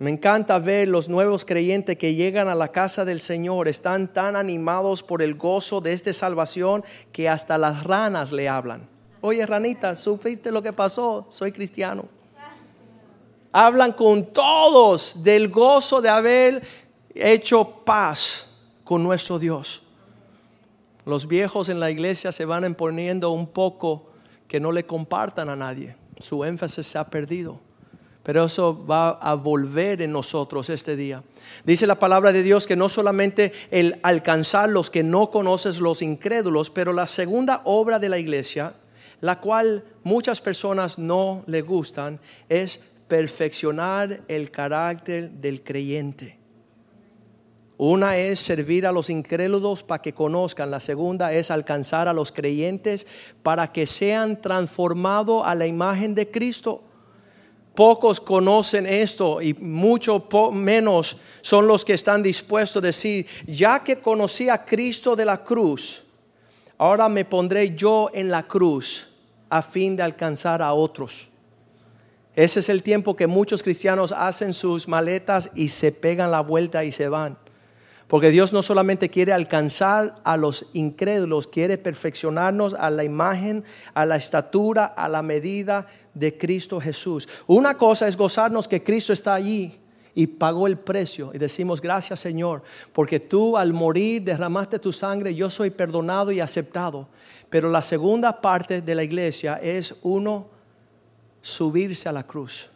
Me 0.00 0.08
encanta 0.08 0.58
ver 0.58 0.88
los 0.88 1.10
nuevos 1.10 1.44
creyentes 1.44 1.98
que 1.98 2.14
llegan 2.14 2.48
a 2.48 2.54
la 2.54 2.68
casa 2.68 3.04
del 3.04 3.20
Señor, 3.20 3.68
están 3.68 4.08
tan 4.08 4.34
animados 4.34 5.02
por 5.02 5.20
el 5.20 5.34
gozo 5.34 5.82
de 5.82 5.92
esta 5.92 6.10
salvación 6.14 6.82
que 7.12 7.28
hasta 7.28 7.58
las 7.58 7.84
ranas 7.84 8.32
le 8.32 8.48
hablan. 8.48 8.88
Oye, 9.20 9.44
ranita, 9.44 9.94
¿supiste 9.94 10.50
lo 10.50 10.62
que 10.62 10.72
pasó? 10.72 11.26
Soy 11.28 11.52
cristiano. 11.52 12.06
Hablan 13.52 13.92
con 13.92 14.24
todos 14.32 15.22
del 15.22 15.50
gozo 15.50 16.00
de 16.00 16.08
haber 16.08 16.62
hecho 17.14 17.62
paz 17.84 18.46
con 18.84 19.02
nuestro 19.02 19.38
Dios. 19.38 19.82
Los 21.04 21.28
viejos 21.28 21.68
en 21.68 21.78
la 21.78 21.90
iglesia 21.90 22.32
se 22.32 22.46
van 22.46 22.64
imponiendo 22.64 23.32
un 23.32 23.46
poco 23.46 24.06
que 24.48 24.60
no 24.60 24.72
le 24.72 24.86
compartan 24.86 25.50
a 25.50 25.56
nadie. 25.56 25.94
Su 26.18 26.42
énfasis 26.42 26.86
se 26.86 26.96
ha 26.96 27.04
perdido 27.04 27.60
pero 28.22 28.44
eso 28.44 28.84
va 28.86 29.10
a 29.10 29.34
volver 29.34 30.02
en 30.02 30.12
nosotros 30.12 30.68
este 30.70 30.96
día. 30.96 31.22
Dice 31.64 31.86
la 31.86 31.98
palabra 31.98 32.32
de 32.32 32.42
Dios 32.42 32.66
que 32.66 32.76
no 32.76 32.88
solamente 32.88 33.52
el 33.70 33.98
alcanzar 34.02 34.68
los 34.68 34.90
que 34.90 35.02
no 35.02 35.30
conoces, 35.30 35.80
los 35.80 36.02
incrédulos, 36.02 36.70
pero 36.70 36.92
la 36.92 37.06
segunda 37.06 37.62
obra 37.64 37.98
de 37.98 38.08
la 38.08 38.18
iglesia, 38.18 38.74
la 39.20 39.40
cual 39.40 39.84
muchas 40.02 40.40
personas 40.40 40.98
no 40.98 41.42
le 41.46 41.62
gustan, 41.62 42.20
es 42.48 42.80
perfeccionar 43.08 44.22
el 44.28 44.50
carácter 44.50 45.30
del 45.30 45.62
creyente. 45.62 46.38
Una 47.82 48.18
es 48.18 48.40
servir 48.40 48.86
a 48.86 48.92
los 48.92 49.08
incrédulos 49.08 49.82
para 49.82 50.02
que 50.02 50.12
conozcan, 50.12 50.70
la 50.70 50.80
segunda 50.80 51.32
es 51.32 51.50
alcanzar 51.50 52.08
a 52.08 52.12
los 52.12 52.30
creyentes 52.30 53.06
para 53.42 53.72
que 53.72 53.86
sean 53.86 54.38
transformados 54.38 55.46
a 55.46 55.54
la 55.54 55.66
imagen 55.66 56.14
de 56.14 56.30
Cristo. 56.30 56.82
Pocos 57.74 58.20
conocen 58.20 58.86
esto 58.86 59.40
y 59.40 59.54
mucho 59.54 60.26
menos 60.52 61.16
son 61.40 61.66
los 61.66 61.84
que 61.84 61.94
están 61.94 62.22
dispuestos 62.22 62.82
a 62.82 62.86
decir, 62.86 63.26
ya 63.46 63.82
que 63.82 64.00
conocí 64.00 64.48
a 64.48 64.64
Cristo 64.64 65.14
de 65.14 65.24
la 65.24 65.42
cruz, 65.42 66.02
ahora 66.76 67.08
me 67.08 67.24
pondré 67.24 67.74
yo 67.74 68.10
en 68.12 68.30
la 68.30 68.42
cruz 68.42 69.08
a 69.48 69.62
fin 69.62 69.96
de 69.96 70.02
alcanzar 70.02 70.62
a 70.62 70.72
otros. 70.72 71.28
Ese 72.34 72.60
es 72.60 72.68
el 72.68 72.82
tiempo 72.82 73.16
que 73.16 73.26
muchos 73.26 73.62
cristianos 73.62 74.12
hacen 74.12 74.54
sus 74.54 74.86
maletas 74.86 75.50
y 75.54 75.68
se 75.68 75.92
pegan 75.92 76.30
la 76.30 76.40
vuelta 76.40 76.84
y 76.84 76.92
se 76.92 77.08
van. 77.08 77.36
Porque 78.10 78.32
Dios 78.32 78.52
no 78.52 78.64
solamente 78.64 79.08
quiere 79.08 79.32
alcanzar 79.32 80.16
a 80.24 80.36
los 80.36 80.66
incrédulos, 80.72 81.46
quiere 81.46 81.78
perfeccionarnos 81.78 82.74
a 82.74 82.90
la 82.90 83.04
imagen, 83.04 83.62
a 83.94 84.04
la 84.04 84.16
estatura, 84.16 84.84
a 84.84 85.08
la 85.08 85.22
medida 85.22 85.86
de 86.12 86.36
Cristo 86.36 86.80
Jesús. 86.80 87.28
Una 87.46 87.76
cosa 87.78 88.08
es 88.08 88.16
gozarnos 88.16 88.66
que 88.66 88.82
Cristo 88.82 89.12
está 89.12 89.34
allí 89.34 89.78
y 90.12 90.26
pagó 90.26 90.66
el 90.66 90.76
precio. 90.76 91.30
Y 91.32 91.38
decimos, 91.38 91.80
gracias 91.80 92.18
Señor, 92.18 92.64
porque 92.92 93.20
tú 93.20 93.56
al 93.56 93.72
morir 93.72 94.24
derramaste 94.24 94.80
tu 94.80 94.92
sangre, 94.92 95.32
yo 95.32 95.48
soy 95.48 95.70
perdonado 95.70 96.32
y 96.32 96.40
aceptado. 96.40 97.06
Pero 97.48 97.70
la 97.70 97.80
segunda 97.80 98.40
parte 98.40 98.82
de 98.82 98.94
la 98.96 99.04
iglesia 99.04 99.60
es 99.62 99.94
uno 100.02 100.48
subirse 101.42 102.08
a 102.08 102.12
la 102.12 102.26
cruz 102.26 102.70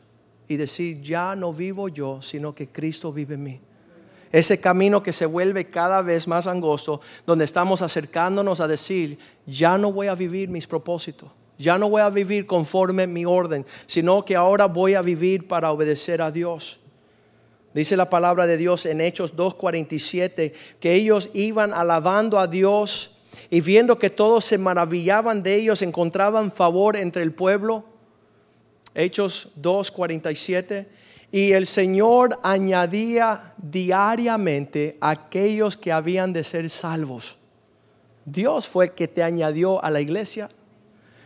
y 0.47 0.55
decir, 0.55 1.03
ya 1.03 1.35
no 1.35 1.53
vivo 1.53 1.89
yo, 1.89 2.23
sino 2.23 2.55
que 2.55 2.69
Cristo 2.69 3.13
vive 3.13 3.35
en 3.35 3.43
mí 3.43 3.61
ese 4.35 4.61
camino 4.61 5.01
que 5.01 5.13
se 5.13 5.27
vuelve 5.27 5.67
cada 5.67 6.03
vez 6.03 6.27
más 6.27 6.49
angosto, 6.49 7.01
donde 7.25 7.45
estamos 7.45 7.83
acercándonos 7.83 8.59
a 8.59 8.67
decir, 8.67 9.17
ya 9.47 9.79
no 9.79 9.93
voy 9.93 10.09
a 10.09 10.17
vivir 10.17 10.49
mis 10.49 10.67
propósitos, 10.67 11.31
ya 11.57 11.79
no 11.79 11.89
voy 11.89 12.03
a 12.03 12.11
vivir 12.11 12.45
conforme 12.45 13.07
mi 13.07 13.25
orden, 13.25 13.65
sino 13.87 14.25
que 14.25 14.35
ahora 14.35 14.67
voy 14.67 14.95
a 14.95 15.03
vivir 15.03 15.47
para 15.47 15.71
obedecer 15.71 16.21
a 16.21 16.33
Dios. 16.33 16.81
Dice 17.75 17.97
la 17.97 18.11
palabra 18.11 18.49
de 18.49 18.57
Dios 18.57 18.87
en 18.87 19.01
Hechos 19.01 19.37
2.47 19.37 20.53
que 20.81 20.95
ellos 20.95 21.31
iban 21.33 21.73
alabando 21.73 22.41
a 22.41 22.49
Dios 22.49 23.13
y 23.51 23.61
viendo 23.61 24.01
que 24.01 24.11
todos 24.11 24.45
se 24.45 24.59
maravillaban 24.59 25.45
de 25.45 25.55
ellos, 25.55 25.81
encontraban 25.81 26.51
favor 26.51 26.97
entre 26.97 27.23
el 27.23 27.33
pueblo. 27.33 27.85
Hechos 28.97 29.51
2.47 29.63 30.87
y 31.35 31.53
el 31.53 31.67
Señor 31.67 32.39
añadía 32.45 33.55
diariamente 33.57 34.97
a 35.01 35.11
aquellos 35.11 35.77
que 35.77 35.91
habían 35.91 36.33
de 36.33 36.45
ser 36.45 36.71
salvos. 36.71 37.37
Dios 38.25 38.69
fue 38.69 38.95
que 38.95 39.09
te 39.09 39.21
añadió 39.21 39.83
a 39.83 39.91
la 39.91 40.01
iglesia. 40.01 40.49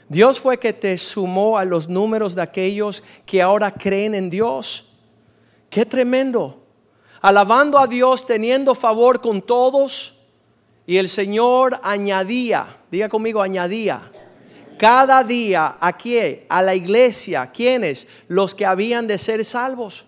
Dios 0.09 0.41
fue 0.41 0.59
que 0.59 0.73
te 0.73 0.97
sumó 0.97 1.59
a 1.59 1.67
los 1.67 1.91
números 1.91 2.35
de 2.35 2.41
aquellos 2.41 3.05
que 3.27 3.43
ahora 3.43 3.71
creen 3.71 4.15
en 4.15 4.31
Dios. 4.31 4.95
Qué 5.69 5.85
tremendo. 5.85 6.59
Alabando 7.21 7.79
a 7.79 7.87
Dios, 7.87 8.25
teniendo 8.25 8.75
favor 8.75 9.21
con 9.21 9.43
todos. 9.43 10.15
Y 10.87 10.97
el 10.97 11.11
Señor 11.11 11.79
añadía, 11.83 12.79
diga 12.91 13.11
conmigo, 13.11 13.43
añadía 13.43 14.11
cada 14.79 15.23
día 15.25 15.77
aquí 15.81 16.19
a 16.49 16.63
la 16.63 16.75
iglesia, 16.75 17.51
¿quiénes? 17.53 18.07
Los 18.29 18.55
que 18.55 18.65
habían 18.65 19.07
de 19.07 19.19
ser 19.19 19.45
salvos. 19.45 20.07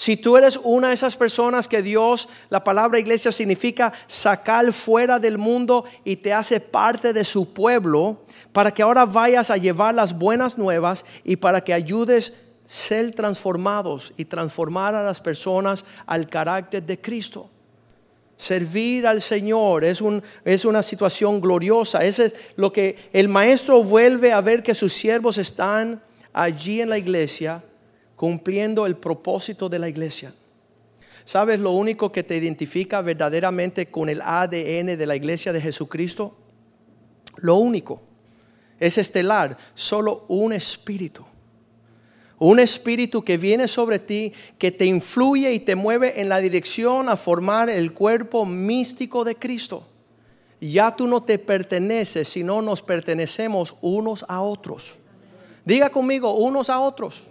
Si 0.00 0.16
tú 0.16 0.38
eres 0.38 0.58
una 0.62 0.88
de 0.88 0.94
esas 0.94 1.14
personas 1.14 1.68
que 1.68 1.82
Dios, 1.82 2.26
la 2.48 2.64
palabra 2.64 2.98
iglesia 2.98 3.30
significa 3.30 3.92
sacar 4.06 4.72
fuera 4.72 5.18
del 5.18 5.36
mundo 5.36 5.84
y 6.04 6.16
te 6.16 6.32
hace 6.32 6.58
parte 6.58 7.12
de 7.12 7.22
su 7.22 7.52
pueblo, 7.52 8.24
para 8.52 8.72
que 8.72 8.82
ahora 8.82 9.04
vayas 9.04 9.50
a 9.50 9.58
llevar 9.58 9.94
las 9.94 10.18
buenas 10.18 10.56
nuevas 10.56 11.04
y 11.22 11.36
para 11.36 11.62
que 11.62 11.74
ayudes 11.74 12.30
a 12.30 12.34
ser 12.64 13.12
transformados 13.14 14.14
y 14.16 14.24
transformar 14.24 14.94
a 14.94 15.02
las 15.02 15.20
personas 15.20 15.84
al 16.06 16.28
carácter 16.28 16.82
de 16.82 16.98
Cristo. 16.98 17.50
Servir 18.40 19.06
al 19.06 19.20
Señor 19.20 19.84
es, 19.84 20.00
un, 20.00 20.22
es 20.46 20.64
una 20.64 20.82
situación 20.82 21.42
gloriosa. 21.42 22.02
Ese 22.02 22.24
es 22.24 22.36
lo 22.56 22.72
que 22.72 22.96
el 23.12 23.28
maestro 23.28 23.84
vuelve 23.84 24.32
a 24.32 24.40
ver 24.40 24.62
que 24.62 24.74
sus 24.74 24.94
siervos 24.94 25.36
están 25.36 26.02
allí 26.32 26.80
en 26.80 26.88
la 26.88 26.96
iglesia 26.96 27.62
cumpliendo 28.16 28.86
el 28.86 28.96
propósito 28.96 29.68
de 29.68 29.78
la 29.78 29.90
iglesia. 29.90 30.32
¿Sabes 31.22 31.60
lo 31.60 31.72
único 31.72 32.10
que 32.10 32.22
te 32.22 32.34
identifica 32.34 33.02
verdaderamente 33.02 33.90
con 33.90 34.08
el 34.08 34.22
ADN 34.22 34.96
de 34.96 35.06
la 35.06 35.16
iglesia 35.16 35.52
de 35.52 35.60
Jesucristo? 35.60 36.34
Lo 37.36 37.56
único 37.56 38.00
es 38.78 38.96
estelar, 38.96 39.54
solo 39.74 40.24
un 40.28 40.54
espíritu. 40.54 41.26
Un 42.40 42.58
espíritu 42.58 43.22
que 43.22 43.36
viene 43.36 43.68
sobre 43.68 43.98
ti, 43.98 44.32
que 44.58 44.72
te 44.72 44.86
influye 44.86 45.52
y 45.52 45.60
te 45.60 45.76
mueve 45.76 46.22
en 46.22 46.30
la 46.30 46.38
dirección 46.38 47.10
a 47.10 47.16
formar 47.18 47.68
el 47.68 47.92
cuerpo 47.92 48.46
místico 48.46 49.24
de 49.24 49.36
Cristo. 49.36 49.84
Ya 50.58 50.96
tú 50.96 51.06
no 51.06 51.22
te 51.22 51.38
perteneces, 51.38 52.28
sino 52.28 52.62
nos 52.62 52.80
pertenecemos 52.80 53.76
unos 53.82 54.24
a 54.26 54.40
otros. 54.40 54.96
Diga 55.66 55.90
conmigo, 55.90 56.32
unos 56.32 56.70
a 56.70 56.80
otros. 56.80 57.26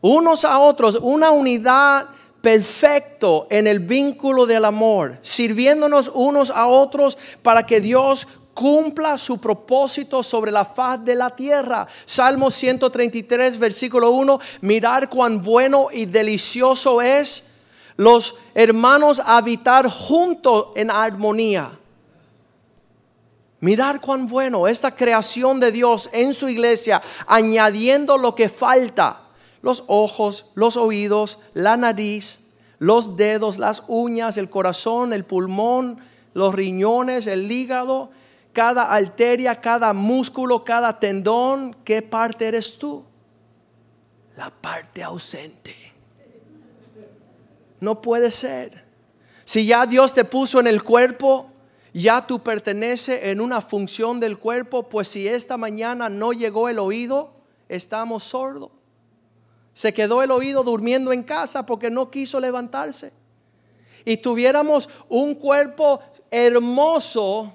Unos 0.00 0.44
a 0.44 0.58
otros, 0.58 0.98
una 1.00 1.30
unidad 1.30 2.08
perfecto 2.40 3.46
en 3.48 3.68
el 3.68 3.78
vínculo 3.78 4.46
del 4.46 4.64
amor, 4.64 5.18
sirviéndonos 5.22 6.10
unos 6.14 6.50
a 6.50 6.66
otros 6.66 7.16
para 7.42 7.64
que 7.64 7.80
Dios 7.80 8.26
cumpla 8.56 9.18
su 9.18 9.38
propósito 9.38 10.22
sobre 10.22 10.50
la 10.50 10.64
faz 10.64 11.04
de 11.04 11.14
la 11.14 11.36
tierra. 11.36 11.86
Salmo 12.06 12.50
133, 12.50 13.58
versículo 13.58 14.10
1, 14.12 14.40
mirar 14.62 15.10
cuán 15.10 15.42
bueno 15.42 15.88
y 15.92 16.06
delicioso 16.06 17.02
es 17.02 17.50
los 17.96 18.34
hermanos 18.54 19.20
habitar 19.24 19.86
juntos 19.88 20.68
en 20.74 20.90
armonía. 20.90 21.78
Mirar 23.60 24.00
cuán 24.00 24.26
bueno 24.26 24.66
esta 24.66 24.90
creación 24.90 25.60
de 25.60 25.70
Dios 25.70 26.08
en 26.14 26.32
su 26.32 26.48
iglesia, 26.48 27.02
añadiendo 27.26 28.16
lo 28.16 28.34
que 28.34 28.48
falta, 28.48 29.20
los 29.60 29.84
ojos, 29.86 30.46
los 30.54 30.78
oídos, 30.78 31.40
la 31.52 31.76
nariz, 31.76 32.54
los 32.78 33.18
dedos, 33.18 33.58
las 33.58 33.82
uñas, 33.86 34.38
el 34.38 34.48
corazón, 34.48 35.12
el 35.12 35.24
pulmón, 35.24 35.98
los 36.32 36.54
riñones, 36.54 37.26
el 37.26 37.50
hígado, 37.50 38.10
cada 38.56 38.90
arteria, 38.90 39.60
cada 39.60 39.92
músculo, 39.92 40.64
cada 40.64 40.98
tendón. 40.98 41.76
¿Qué 41.84 42.00
parte 42.00 42.48
eres 42.48 42.78
tú? 42.78 43.04
La 44.34 44.48
parte 44.48 45.02
ausente. 45.02 45.76
No 47.80 48.00
puede 48.00 48.30
ser. 48.30 48.86
Si 49.44 49.66
ya 49.66 49.84
Dios 49.84 50.14
te 50.14 50.24
puso 50.24 50.58
en 50.58 50.68
el 50.68 50.82
cuerpo, 50.82 51.50
ya 51.92 52.26
tú 52.26 52.42
perteneces 52.42 53.24
en 53.24 53.42
una 53.42 53.60
función 53.60 54.20
del 54.20 54.38
cuerpo, 54.38 54.88
pues 54.88 55.08
si 55.08 55.28
esta 55.28 55.58
mañana 55.58 56.08
no 56.08 56.32
llegó 56.32 56.70
el 56.70 56.78
oído, 56.78 57.34
estamos 57.68 58.24
sordos. 58.24 58.70
Se 59.74 59.92
quedó 59.92 60.22
el 60.22 60.30
oído 60.30 60.62
durmiendo 60.62 61.12
en 61.12 61.24
casa 61.24 61.66
porque 61.66 61.90
no 61.90 62.10
quiso 62.10 62.40
levantarse. 62.40 63.12
Y 64.06 64.16
tuviéramos 64.16 64.88
un 65.10 65.34
cuerpo 65.34 66.00
hermoso. 66.30 67.52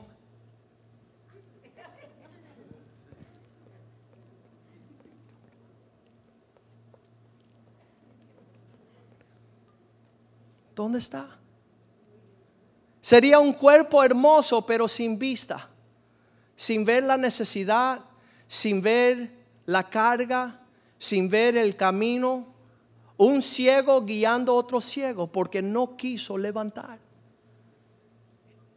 ¿Dónde 10.82 10.98
está? 10.98 11.28
Sería 13.02 13.38
un 13.38 13.54
cuerpo 13.54 14.04
hermoso, 14.04 14.66
pero 14.66 14.88
sin 14.88 15.20
vista, 15.20 15.70
sin 16.56 16.84
ver 16.84 17.04
la 17.04 17.18
necesidad, 17.18 18.04
sin 18.48 18.82
ver 18.82 19.32
la 19.68 19.88
carga, 19.88 20.60
sin 20.98 21.30
ver 21.30 21.56
el 21.56 21.76
camino. 21.76 22.48
Un 23.16 23.44
ciego 23.44 24.04
guiando 24.04 24.54
a 24.54 24.56
otro 24.56 24.82
ciego 24.82 25.28
porque 25.28 25.62
no 25.62 25.96
quiso 25.96 26.36
levantar. 26.36 26.98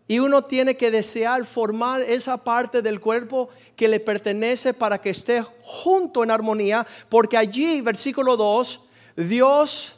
Y 0.06 0.18
uno 0.18 0.44
tiene 0.44 0.76
que 0.76 0.90
desear 0.90 1.46
formar 1.46 2.02
esa 2.02 2.36
parte 2.36 2.82
del 2.82 3.00
cuerpo 3.00 3.48
que 3.76 3.88
le 3.88 3.98
pertenece 3.98 4.74
para 4.74 5.00
que 5.00 5.08
esté 5.08 5.42
junto 5.62 6.22
en 6.22 6.30
armonía, 6.30 6.86
porque 7.08 7.38
allí, 7.38 7.80
versículo 7.80 8.36
2, 8.36 8.80
Dios 9.16 9.94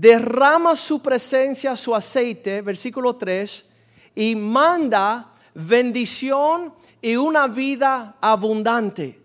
derrama 0.00 0.76
su 0.76 1.02
presencia, 1.02 1.76
su 1.76 1.94
aceite, 1.94 2.62
versículo 2.62 3.16
3, 3.16 3.66
y 4.14 4.34
manda 4.34 5.34
bendición 5.52 6.72
y 7.02 7.16
una 7.16 7.46
vida 7.46 8.16
abundante. 8.18 9.20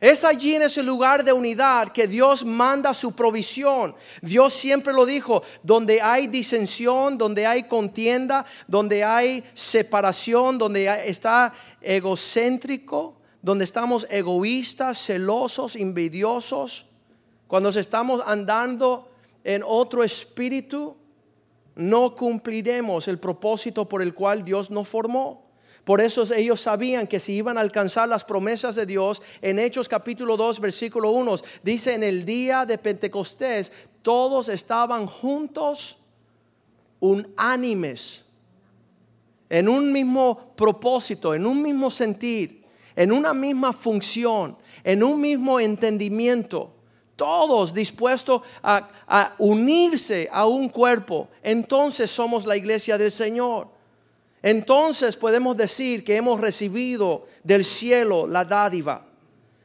Es 0.00 0.24
allí 0.24 0.54
en 0.54 0.62
ese 0.62 0.82
lugar 0.82 1.22
de 1.22 1.34
unidad 1.34 1.92
que 1.92 2.06
Dios 2.06 2.42
manda 2.42 2.94
su 2.94 3.12
provisión. 3.12 3.94
Dios 4.22 4.54
siempre 4.54 4.94
lo 4.94 5.04
dijo, 5.04 5.42
donde 5.62 6.00
hay 6.00 6.26
disensión, 6.26 7.18
donde 7.18 7.46
hay 7.46 7.64
contienda, 7.64 8.46
donde 8.66 9.04
hay 9.04 9.44
separación, 9.52 10.56
donde 10.56 10.86
está 11.06 11.52
egocéntrico, 11.82 13.16
donde 13.42 13.66
estamos 13.66 14.06
egoístas, 14.08 15.04
celosos, 15.04 15.76
envidiosos, 15.76 16.86
cuando 17.46 17.68
estamos 17.68 18.22
andando 18.24 19.09
en 19.44 19.62
otro 19.64 20.04
espíritu, 20.04 20.96
no 21.74 22.14
cumpliremos 22.14 23.08
el 23.08 23.18
propósito 23.18 23.88
por 23.88 24.02
el 24.02 24.14
cual 24.14 24.44
Dios 24.44 24.70
nos 24.70 24.88
formó. 24.88 25.50
Por 25.84 26.00
eso 26.00 26.22
ellos 26.34 26.60
sabían 26.60 27.06
que 27.06 27.18
si 27.18 27.32
iban 27.32 27.56
a 27.56 27.62
alcanzar 27.62 28.08
las 28.08 28.24
promesas 28.24 28.76
de 28.76 28.84
Dios, 28.84 29.22
en 29.40 29.58
Hechos 29.58 29.88
capítulo 29.88 30.36
2, 30.36 30.60
versículo 30.60 31.10
1, 31.12 31.36
dice, 31.62 31.94
en 31.94 32.02
el 32.02 32.24
día 32.24 32.66
de 32.66 32.76
Pentecostés, 32.76 33.72
todos 34.02 34.48
estaban 34.50 35.06
juntos, 35.06 35.96
unánimes, 37.00 38.24
en 39.48 39.68
un 39.68 39.90
mismo 39.90 40.54
propósito, 40.54 41.34
en 41.34 41.46
un 41.46 41.62
mismo 41.62 41.90
sentir, 41.90 42.62
en 42.94 43.10
una 43.10 43.32
misma 43.32 43.72
función, 43.72 44.58
en 44.84 45.02
un 45.02 45.20
mismo 45.20 45.58
entendimiento 45.58 46.74
todos 47.20 47.74
dispuestos 47.74 48.40
a, 48.62 49.34
unirse 49.36 50.26
a 50.32 50.46
un 50.46 50.70
cuerpo, 50.70 51.28
entonces 51.42 52.10
somos 52.10 52.46
la 52.46 52.56
iglesia 52.56 52.96
del 52.96 53.10
Señor. 53.10 53.68
Entonces 54.42 55.18
podemos 55.18 55.54
decir 55.54 56.02
que 56.02 56.16
hemos 56.16 56.40
recibido 56.40 57.26
del 57.44 57.62
cielo 57.62 58.26
la 58.26 58.46
dádiva. 58.46 59.04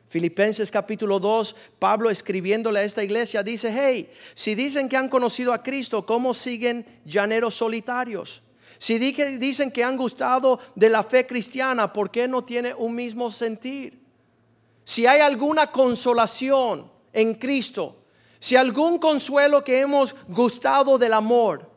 Filipenses 0.05 0.69
capítulo 0.69 1.17
2, 1.17 1.55
Pablo 1.79 2.09
escribiéndole 2.09 2.81
a 2.81 2.83
esta 2.83 3.01
iglesia 3.01 3.41
dice, 3.41 3.73
hey, 3.73 4.11
si 4.33 4.53
dicen 4.53 4.89
que 4.89 4.97
han 4.97 5.07
conocido 5.07 5.53
a 5.53 5.63
Cristo, 5.63 6.05
¿cómo 6.05 6.33
siguen 6.33 6.85
llaneros 7.05 7.55
solitarios? 7.55 8.43
Si 8.77 8.97
dicen 8.99 9.71
que 9.71 9.81
han 9.81 9.95
gustado 9.95 10.59
de 10.75 10.89
la 10.89 11.03
fe 11.03 11.25
cristiana, 11.25 11.93
¿por 11.93 12.11
qué 12.11 12.27
no 12.27 12.43
tiene 12.43 12.73
un 12.73 12.93
mismo 12.93 13.31
sentir? 13.31 13.97
Si 14.83 15.05
hay 15.07 15.21
alguna 15.21 15.71
consolación, 15.71 16.93
en 17.15 17.33
Cristo, 17.33 17.95
si 18.39 18.55
algún 18.55 18.99
consuelo 18.99 19.63
que 19.63 19.79
hemos 19.79 20.15
gustado 20.27 20.99
del 20.99 21.13
amor, 21.13 21.67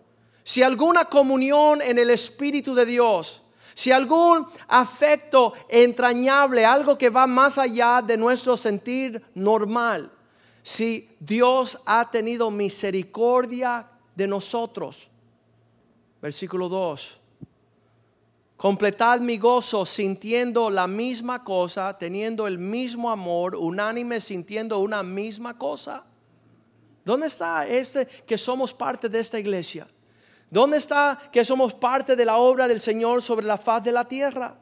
si 0.43 0.63
alguna 0.63 1.07
comunión 1.07 1.81
en 1.81 1.99
el 1.99 2.11
Espíritu 2.11 2.75
de 2.75 2.85
Dios, 2.85 3.43
si 3.73 3.93
algún 3.93 4.47
afecto 4.67 5.55
entrañable, 5.69 6.67
algo 6.67 6.99
que 6.99 7.09
va 7.09 7.27
más 7.27 7.57
allá 7.57 8.03
de 8.03 8.17
nuestro 8.17 8.57
sentir 8.57 9.23
normal, 9.35 10.11
si 10.63 11.09
Dios 11.21 11.79
ha 11.87 12.11
tenido 12.11 12.51
misericordia 12.51 13.87
de 14.17 14.27
nosotros. 14.27 15.09
Versículo 16.21 16.69
2. 16.69 17.18
Completad 18.59 19.21
mi 19.21 19.39
gozo 19.39 19.87
sintiendo 19.87 20.69
la 20.69 20.89
misma 20.89 21.45
cosa, 21.45 21.97
teniendo 21.97 22.49
el 22.49 22.59
mismo 22.59 23.09
amor, 23.09 23.55
unánime 23.55 24.21
sintiendo 24.21 24.81
una 24.81 25.05
misma 25.05 25.57
cosa. 25.57 26.05
¿Dónde 27.05 27.29
está 27.29 27.65
ese 27.69 28.07
que 28.27 28.37
somos 28.37 28.75
parte 28.75 29.09
de 29.09 29.21
esta 29.21 29.39
iglesia? 29.39 29.87
¿Dónde 30.51 30.77
está 30.77 31.17
que 31.31 31.45
somos 31.45 31.73
parte 31.73 32.17
de 32.17 32.25
la 32.25 32.39
obra 32.39 32.67
del 32.67 32.81
Señor 32.81 33.23
sobre 33.23 33.47
la 33.47 33.59
faz 33.59 33.85
de 33.85 33.93
la 33.93 34.09
tierra? 34.09 34.57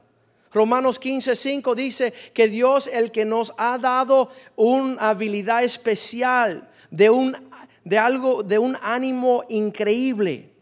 Romanos 0.52 1.00
15:5 1.00 1.74
dice 1.74 2.12
que 2.34 2.48
Dios 2.48 2.88
el 2.88 3.10
que 3.10 3.24
nos 3.24 3.54
ha 3.56 3.78
dado 3.78 4.30
una 4.56 5.08
habilidad 5.08 5.64
especial 5.64 6.68
de 6.90 7.08
un 7.08 7.34
de 7.82 7.98
algo 7.98 8.42
de 8.42 8.58
un 8.58 8.76
ánimo 8.82 9.42
increíble 9.48 10.55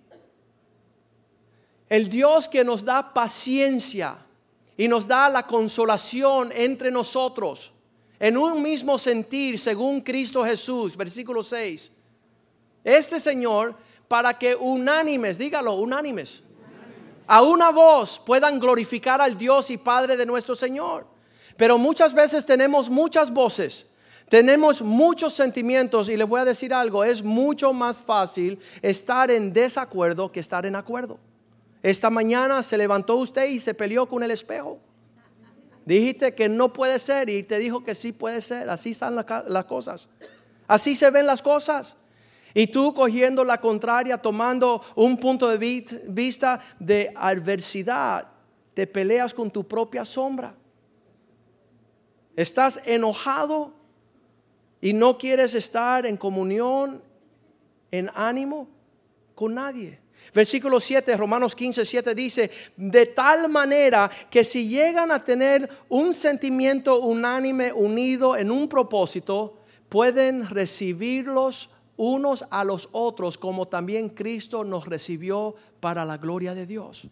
el 1.94 2.08
Dios 2.08 2.48
que 2.48 2.64
nos 2.64 2.84
da 2.84 3.14
paciencia 3.14 4.16
y 4.76 4.88
nos 4.88 5.06
da 5.06 5.28
la 5.28 5.46
consolación 5.46 6.50
entre 6.52 6.90
nosotros 6.90 7.72
en 8.18 8.36
un 8.36 8.60
mismo 8.60 8.98
sentir 8.98 9.60
según 9.60 10.00
Cristo 10.00 10.44
Jesús, 10.44 10.96
versículo 10.96 11.40
6. 11.40 11.92
Este 12.82 13.20
Señor, 13.20 13.76
para 14.08 14.36
que 14.36 14.56
unánimes, 14.56 15.38
dígalo, 15.38 15.74
unánimes, 15.74 16.42
a 17.28 17.42
una 17.42 17.70
voz 17.70 18.18
puedan 18.18 18.58
glorificar 18.58 19.20
al 19.20 19.38
Dios 19.38 19.70
y 19.70 19.78
Padre 19.78 20.16
de 20.16 20.26
nuestro 20.26 20.56
Señor. 20.56 21.06
Pero 21.56 21.78
muchas 21.78 22.12
veces 22.12 22.44
tenemos 22.44 22.90
muchas 22.90 23.32
voces, 23.32 23.86
tenemos 24.28 24.82
muchos 24.82 25.32
sentimientos 25.32 26.08
y 26.08 26.16
les 26.16 26.26
voy 26.26 26.40
a 26.40 26.44
decir 26.44 26.74
algo, 26.74 27.04
es 27.04 27.22
mucho 27.22 27.72
más 27.72 28.00
fácil 28.00 28.58
estar 28.82 29.30
en 29.30 29.52
desacuerdo 29.52 30.32
que 30.32 30.40
estar 30.40 30.66
en 30.66 30.74
acuerdo. 30.74 31.20
Esta 31.84 32.08
mañana 32.08 32.62
se 32.62 32.78
levantó 32.78 33.16
usted 33.16 33.46
y 33.46 33.60
se 33.60 33.74
peleó 33.74 34.08
con 34.08 34.22
el 34.22 34.30
espejo. 34.30 34.78
Dijiste 35.84 36.34
que 36.34 36.48
no 36.48 36.72
puede 36.72 36.98
ser 36.98 37.28
y 37.28 37.42
te 37.42 37.58
dijo 37.58 37.84
que 37.84 37.94
sí 37.94 38.12
puede 38.12 38.40
ser. 38.40 38.70
Así 38.70 38.92
están 38.92 39.14
las 39.14 39.64
cosas. 39.66 40.08
Así 40.66 40.96
se 40.96 41.10
ven 41.10 41.26
las 41.26 41.42
cosas. 41.42 41.98
Y 42.54 42.68
tú 42.68 42.94
cogiendo 42.94 43.44
la 43.44 43.60
contraria, 43.60 44.16
tomando 44.16 44.80
un 44.94 45.18
punto 45.18 45.46
de 45.46 45.58
vista 46.08 46.58
de 46.78 47.12
adversidad, 47.14 48.28
te 48.72 48.86
peleas 48.86 49.34
con 49.34 49.50
tu 49.50 49.68
propia 49.68 50.06
sombra. 50.06 50.54
Estás 52.34 52.80
enojado 52.86 53.74
y 54.80 54.94
no 54.94 55.18
quieres 55.18 55.54
estar 55.54 56.06
en 56.06 56.16
comunión, 56.16 57.02
en 57.90 58.08
ánimo 58.14 58.68
con 59.34 59.52
nadie. 59.52 60.03
Versículo 60.34 60.80
7, 60.80 61.16
Romanos 61.16 61.54
15, 61.54 61.84
7 61.84 62.14
dice, 62.14 62.50
de 62.76 63.06
tal 63.06 63.48
manera 63.48 64.10
que 64.28 64.42
si 64.42 64.68
llegan 64.68 65.12
a 65.12 65.22
tener 65.22 65.70
un 65.88 66.12
sentimiento 66.12 67.00
unánime, 67.00 67.72
unido 67.72 68.36
en 68.36 68.50
un 68.50 68.68
propósito, 68.68 69.58
pueden 69.88 70.48
recibirlos 70.48 71.70
unos 71.96 72.44
a 72.50 72.64
los 72.64 72.88
otros 72.90 73.38
como 73.38 73.68
también 73.68 74.08
Cristo 74.08 74.64
nos 74.64 74.88
recibió 74.88 75.54
para 75.78 76.04
la 76.04 76.16
gloria 76.16 76.52
de 76.52 76.66
Dios. 76.66 77.06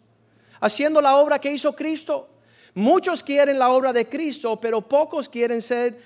Haciendo 0.59 1.01
la 1.01 1.15
obra 1.15 1.39
que 1.39 1.53
hizo 1.53 1.73
Cristo. 1.73 2.27
Muchos 2.73 3.23
quieren 3.23 3.57
la 3.57 3.69
obra 3.69 3.93
de 3.93 4.09
Cristo, 4.09 4.59
pero 4.59 4.81
pocos 4.81 5.29
quieren 5.29 5.61
ser 5.61 5.97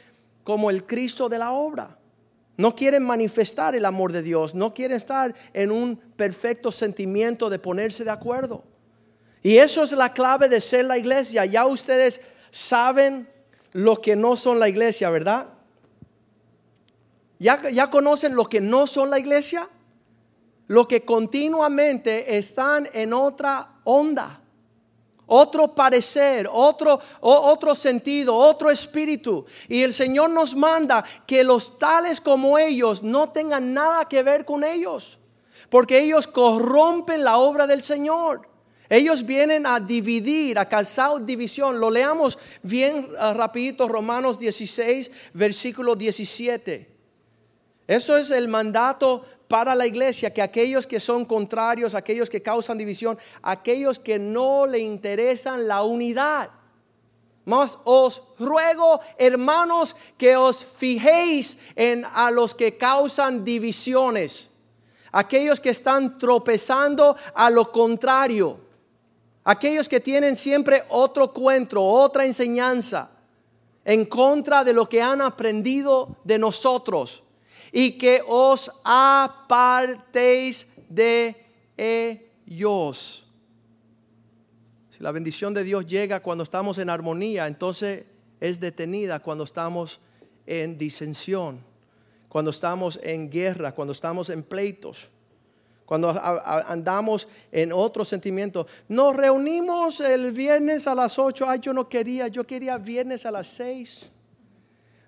como 0.44 0.70
el 0.70 0.86
Cristo 0.86 1.28
de 1.30 1.40
la 1.40 1.52
obra. 1.52 1.98
No 2.58 2.76
quieren 2.76 3.04
manifestar 3.04 3.76
el 3.76 3.86
amor 3.86 4.12
de 4.12 4.24
Dios, 4.24 4.56
no 4.56 4.74
quieren 4.74 4.98
estar 4.98 5.34
en 5.54 5.72
un 5.72 5.96
perfecto 5.96 6.72
sentimiento 6.72 7.50
de 7.50 7.60
ponerse 7.60 8.04
de 8.04 8.10
acuerdo. 8.10 8.64
Y 9.44 9.58
eso 9.58 9.84
es 9.84 9.92
la 9.92 10.12
clave 10.12 10.50
de 10.50 10.60
ser 10.60 10.86
la 10.86 10.98
iglesia. 10.98 11.46
Ya 11.46 11.68
ustedes 11.68 12.22
saben 12.50 13.30
lo 13.74 14.02
que 14.02 14.16
no 14.16 14.36
son 14.36 14.60
la 14.60 14.68
iglesia, 14.68 15.12
¿verdad? 15.12 15.50
¿Ya, 17.38 17.70
ya 17.70 17.92
conocen 17.92 18.36
lo 18.36 18.46
que 18.46 18.60
no 18.60 18.88
son 18.88 19.12
la 19.12 19.20
iglesia? 19.20 19.70
Lo 20.66 20.88
que 20.88 21.06
continuamente 21.06 22.38
están 22.38 22.90
en 22.94 23.14
otra 23.14 23.76
onda 23.84 24.42
otro 25.28 25.76
parecer, 25.76 26.50
otro, 26.52 27.00
otro 27.20 27.76
sentido, 27.76 28.36
otro 28.36 28.72
espíritu. 28.72 29.46
Y 29.68 29.84
el 29.84 29.94
Señor 29.94 30.32
nos 30.32 30.56
manda 30.56 31.04
que 31.28 31.44
los 31.44 31.78
tales 31.78 32.20
como 32.20 32.58
ellos 32.58 33.04
no 33.04 33.30
tengan 33.30 33.74
nada 33.74 34.08
que 34.08 34.24
ver 34.24 34.46
con 34.46 34.64
ellos, 34.64 35.20
porque 35.70 36.00
ellos 36.00 36.28
corrompen 36.28 37.24
la 37.24 37.38
obra 37.38 37.68
del 37.68 37.84
Señor. 37.84 38.48
Ellos 38.90 39.26
vienen 39.26 39.66
a 39.66 39.82
dividir, 39.82 40.58
a 40.58 40.70
causar 40.70 41.26
división. 41.26 41.80
Lo 41.80 41.92
leamos 41.92 42.40
bien 42.64 43.10
ah, 43.20 43.34
rapidito, 43.34 43.88
Romanos 43.88 44.40
16, 44.40 45.12
versículo 45.34 45.96
17. 45.96 46.96
Eso 47.86 48.18
es 48.18 48.32
el 48.32 48.48
mandato 48.48 49.26
para 49.48 49.76
la 49.76 49.86
iglesia 49.86 50.34
que 50.34 50.42
aquellos 50.42 50.86
que 50.86 51.00
son 51.00 51.26
contrarios, 51.26 51.96
aquellos 51.96 52.30
que 52.30 52.42
causan 52.42 52.78
división, 52.78 53.18
aquellos 53.42 54.00
que 54.00 54.20
no 54.20 54.66
le 54.66 54.80
interesan 54.80 55.68
la 55.68 55.84
unidad. 55.84 56.50
Mas 57.46 57.80
os 57.86 58.22
ruego, 58.38 59.00
hermanos, 59.18 59.96
que 60.18 60.36
os 60.36 60.66
fijéis 60.66 61.58
en 61.78 62.04
a 62.14 62.30
los 62.30 62.54
que 62.54 62.78
causan 62.78 63.46
divisiones, 63.46 64.50
aquellos 65.14 65.62
que 65.62 65.70
están 65.70 66.18
tropezando 66.20 67.16
a 67.34 67.50
lo 67.50 67.72
contrario, 67.72 68.60
aquellos 69.46 69.88
que 69.88 70.02
tienen 70.02 70.36
siempre 70.36 70.84
otro 70.90 71.32
cuento, 71.32 71.82
otra 71.82 72.26
enseñanza 72.26 73.12
en 73.86 74.04
contra 74.06 74.66
de 74.66 74.74
lo 74.74 74.90
que 74.90 75.02
han 75.02 75.22
aprendido 75.22 76.18
de 76.26 76.38
nosotros 76.38 77.24
y 77.72 77.92
que 77.92 78.22
os 78.28 78.72
apartéis 78.84 80.68
de 80.90 81.36
ellos. 81.76 83.26
Si 84.90 85.04
la 85.04 85.12
bendición 85.12 85.54
de 85.54 85.64
Dios 85.64 85.86
llega 85.86 86.22
cuando 86.22 86.44
estamos 86.44 86.78
en 86.80 86.90
armonía, 86.90 87.48
entonces 87.48 88.06
es 88.40 88.60
detenida 88.60 89.20
cuando 89.20 89.44
estamos 89.44 90.00
en 90.46 90.78
disensión, 90.78 91.60
cuando 92.30 92.52
estamos 92.52 93.00
en 93.04 93.30
guerra, 93.30 93.74
cuando 93.74 93.92
estamos 93.92 94.30
en 94.30 94.42
pleitos, 94.42 95.10
cuando 95.86 96.10
andamos 96.68 97.28
en 97.52 97.72
otro 97.72 98.04
sentimiento. 98.04 98.68
Nos 98.90 99.16
reunimos 99.16 100.02
el 100.02 100.32
viernes 100.32 100.88
a 100.88 100.96
las 100.96 101.18
8, 101.20 101.46
ay 101.48 101.60
yo 101.62 101.74
no 101.74 101.88
quería, 101.88 102.28
yo 102.28 102.46
quería 102.46 102.78
viernes 102.78 103.26
a 103.26 103.32
las 103.32 103.48
6. 103.48 104.12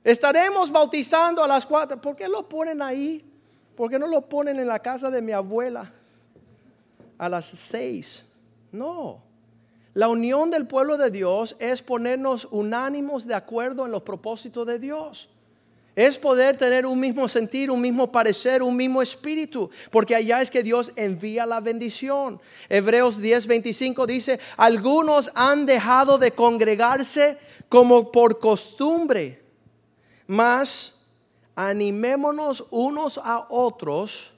Estaremos 0.04 0.72
bautizando 0.72 1.44
a 1.44 1.48
las 1.48 1.66
cuatro. 1.66 2.00
¿Por 2.00 2.16
qué 2.16 2.28
lo 2.28 2.48
ponen 2.48 2.82
ahí? 2.82 3.26
¿Por 3.76 3.90
qué 3.90 4.00
no 4.00 4.08
lo 4.08 4.22
ponen 4.22 4.60
en 4.60 4.68
la 4.68 4.80
casa 4.80 5.10
de 5.10 5.22
mi 5.22 5.32
abuela 5.32 5.92
a 7.18 7.30
las 7.30 7.46
seis? 7.46 8.26
No. 8.72 9.22
La 9.94 10.08
unión 10.08 10.52
del 10.52 10.68
pueblo 10.68 10.98
de 10.98 11.10
Dios 11.10 11.56
es 11.60 11.82
ponernos 11.82 12.48
unánimos 12.52 13.26
de 13.26 13.34
acuerdo 13.34 13.86
en 13.86 13.92
los 13.92 14.04
propósitos 14.04 14.66
de 14.66 14.80
Dios. 14.80 15.30
Es 15.96 16.18
poder 16.18 16.58
tener 16.58 16.86
un 16.86 17.00
mismo 17.00 17.28
sentir, 17.28 17.70
un 17.70 17.82
mismo 17.82 18.10
parecer, 18.10 18.64
un 18.64 18.76
mismo 18.76 19.02
espíritu, 19.02 19.70
porque 19.92 20.16
allá 20.16 20.42
es 20.42 20.50
que 20.50 20.64
Dios 20.64 20.94
envía 20.96 21.46
la 21.46 21.60
bendición. 21.60 22.40
Hebreos 22.70 23.20
10:25 23.20 24.06
dice, 24.06 24.40
algunos 24.56 25.32
han 25.36 25.66
dejado 25.66 26.18
de 26.18 26.32
congregarse 26.32 27.38
como 27.68 28.12
por 28.12 28.40
costumbre 28.40 29.39
mas 30.30 30.94
animémonos 31.56 32.68
unos 32.70 33.18
a 33.18 33.48
otros, 33.50 34.32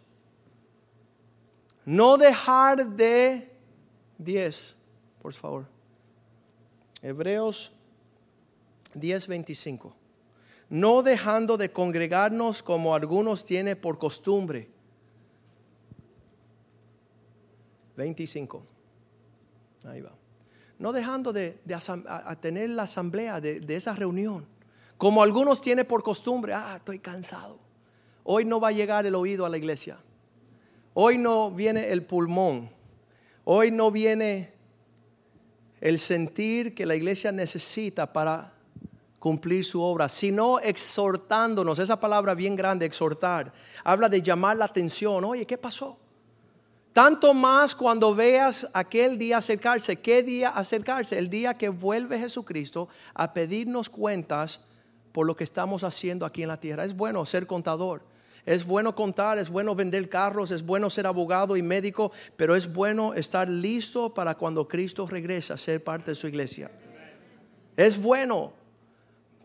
no 1.86 2.18
dejar 2.18 2.88
de 2.96 3.52
10, 4.18 4.74
por 5.22 5.34
favor. 5.34 5.66
Hebreos 7.02 7.74
10, 8.94 9.28
25. 9.28 9.94
No 10.70 11.04
dejando 11.04 11.58
de 11.58 11.74
congregarnos 11.74 12.64
como 12.64 12.96
algunos 12.96 13.44
tienen 13.44 13.78
por 13.78 14.00
costumbre. 14.00 14.70
25. 17.98 18.64
Ahí 19.84 20.00
va. 20.00 20.14
No 20.80 20.94
dejando 20.94 21.34
de, 21.34 21.60
tener 22.40 22.70
la 22.70 22.84
asamblea 22.84 23.42
de, 23.42 23.60
de 23.60 23.76
esa 23.76 23.92
reunión 23.92 24.48
como 25.02 25.24
algunos 25.24 25.62
tienen 25.62 25.88
por 25.88 26.04
costumbre, 26.04 26.54
ah, 26.54 26.76
estoy 26.78 27.00
cansado. 27.00 27.58
Hoy 28.24 28.46
no 28.46 28.60
va 28.60 28.68
a 28.68 28.72
llegar 28.72 29.04
el 29.04 29.16
oído 29.16 29.48
a 29.48 29.50
la 29.50 29.58
iglesia. 29.58 29.98
Hoy 30.94 31.18
no 31.18 31.50
viene 31.50 31.90
el 31.90 32.04
pulmón. 32.06 32.70
Hoy 33.44 33.72
no 33.72 33.90
viene 33.90 34.54
el 35.80 35.98
sentir 35.98 36.76
que 36.76 36.86
la 36.86 36.94
iglesia 36.94 37.32
necesita 37.32 38.14
para 38.14 38.54
cumplir 39.18 39.66
su 39.66 39.82
obra, 39.82 40.08
sino 40.08 40.60
exhortándonos. 40.60 41.80
Esa 41.80 42.00
palabra 42.00 42.36
bien 42.36 42.56
grande, 42.56 42.86
exhortar, 42.86 43.52
habla 43.84 44.08
de 44.08 44.22
llamar 44.22 44.58
la 44.58 44.66
atención. 44.66 45.26
Oye, 45.26 45.48
¿qué 45.48 45.58
pasó? 45.58 45.98
Tanto 46.94 47.34
más 47.34 47.74
cuando 47.74 48.14
veas 48.14 48.70
aquel 48.72 49.18
día 49.18 49.38
acercarse. 49.38 49.96
¿Qué 49.96 50.22
día 50.22 50.50
acercarse? 50.50 51.18
El 51.18 51.28
día 51.28 51.56
que 51.56 51.70
vuelve 51.70 52.20
Jesucristo 52.20 52.88
a 53.16 53.34
pedirnos 53.34 53.90
cuentas 53.90 54.62
por 55.12 55.26
lo 55.26 55.36
que 55.36 55.44
estamos 55.44 55.84
haciendo 55.84 56.26
aquí 56.26 56.44
en 56.44 56.50
la 56.50 56.60
tierra. 56.60 56.86
Es 56.86 56.96
bueno 56.96 57.26
ser 57.26 57.48
contador. 57.48 58.02
Es 58.46 58.66
bueno 58.66 58.96
contar, 58.96 59.38
es 59.38 59.50
bueno 59.50 59.76
vender 59.76 60.10
carros, 60.10 60.50
es 60.52 60.66
bueno 60.66 60.90
ser 60.90 61.06
abogado 61.06 61.56
y 61.56 61.62
médico, 61.62 62.12
pero 62.36 62.56
es 62.56 62.72
bueno 62.72 63.14
estar 63.14 63.48
listo 63.48 64.14
para 64.14 64.36
cuando 64.36 64.68
Cristo 64.68 65.06
regresa 65.06 65.54
a 65.54 65.58
ser 65.58 65.84
parte 65.84 66.12
de 66.12 66.16
su 66.16 66.28
iglesia. 66.28 66.72
Es 67.78 68.02
bueno. 68.02 68.54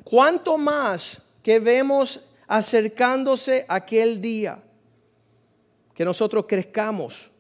Cuanto 0.03 0.57
más 0.57 1.21
que 1.43 1.59
vemos 1.59 2.21
acercándose 2.47 3.67
aquel 3.69 4.21
día, 4.21 4.63
que 5.93 6.05
nosotros 6.05 6.45
crezcamos 6.47 7.31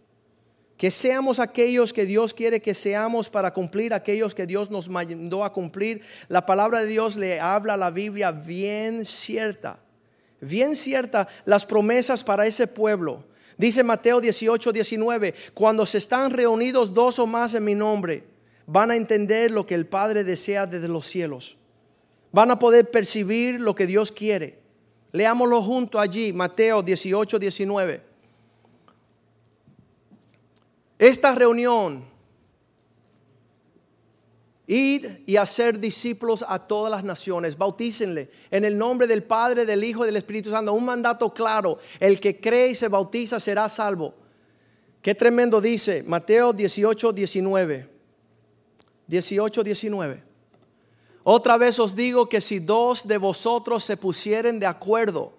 que 0.76 0.90
seamos 0.90 1.40
aquellos 1.40 1.92
que 1.92 2.04
Dios 2.04 2.34
quiere 2.34 2.60
que 2.60 2.74
seamos 2.74 3.30
para 3.30 3.52
cumplir 3.52 3.94
aquellos 3.94 4.34
que 4.34 4.46
Dios 4.46 4.70
nos 4.70 4.88
mandó 4.88 5.44
a 5.44 5.52
cumplir. 5.52 6.02
La 6.28 6.44
palabra 6.44 6.80
de 6.80 6.86
Dios 6.86 7.16
le 7.16 7.40
habla 7.40 7.74
a 7.74 7.78
la 7.78 7.90
Biblia 7.90 8.30
bien 8.30 9.04
cierta, 9.04 9.78
bien 10.40 10.76
cierta 10.76 11.28
las 11.46 11.64
promesas 11.64 12.22
para 12.22 12.46
ese 12.46 12.66
pueblo. 12.66 13.24
Dice 13.56 13.82
Mateo 13.82 14.20
18, 14.20 14.70
19, 14.70 15.34
cuando 15.54 15.86
se 15.86 15.96
están 15.96 16.30
reunidos 16.30 16.92
dos 16.92 17.18
o 17.18 17.26
más 17.26 17.54
en 17.54 17.64
mi 17.64 17.74
nombre, 17.74 18.24
van 18.66 18.90
a 18.90 18.96
entender 18.96 19.50
lo 19.50 19.66
que 19.66 19.74
el 19.74 19.86
Padre 19.86 20.24
desea 20.24 20.66
desde 20.66 20.88
los 20.88 21.06
cielos. 21.06 21.56
Van 22.32 22.50
a 22.50 22.58
poder 22.58 22.90
percibir 22.90 23.58
lo 23.58 23.74
que 23.74 23.86
Dios 23.86 24.12
quiere. 24.12 24.58
Leámoslo 25.12 25.62
junto 25.62 25.98
allí, 25.98 26.34
Mateo 26.34 26.82
18, 26.82 27.38
19. 27.38 28.15
Esta 30.98 31.34
reunión, 31.34 32.04
ir 34.66 35.22
y 35.26 35.36
hacer 35.36 35.78
discípulos 35.78 36.44
a 36.46 36.58
todas 36.58 36.90
las 36.90 37.04
naciones, 37.04 37.56
bautícenle 37.56 38.30
en 38.50 38.64
el 38.64 38.76
nombre 38.76 39.06
del 39.06 39.22
Padre, 39.22 39.66
del 39.66 39.84
Hijo 39.84 40.04
y 40.04 40.06
del 40.06 40.16
Espíritu 40.16 40.50
Santo. 40.50 40.72
Un 40.72 40.84
mandato 40.84 41.32
claro, 41.32 41.78
el 42.00 42.18
que 42.18 42.40
cree 42.40 42.70
y 42.70 42.74
se 42.74 42.88
bautiza 42.88 43.38
será 43.38 43.68
salvo. 43.68 44.14
Qué 45.02 45.14
tremendo 45.14 45.60
dice 45.60 46.02
Mateo 46.02 46.52
18, 46.52 47.12
19. 47.12 47.88
18, 49.06 49.62
19. 49.62 50.22
Otra 51.22 51.56
vez 51.56 51.78
os 51.78 51.94
digo 51.94 52.28
que 52.28 52.40
si 52.40 52.58
dos 52.58 53.06
de 53.06 53.18
vosotros 53.18 53.84
se 53.84 53.96
pusieren 53.96 54.58
de 54.58 54.66
acuerdo 54.66 55.32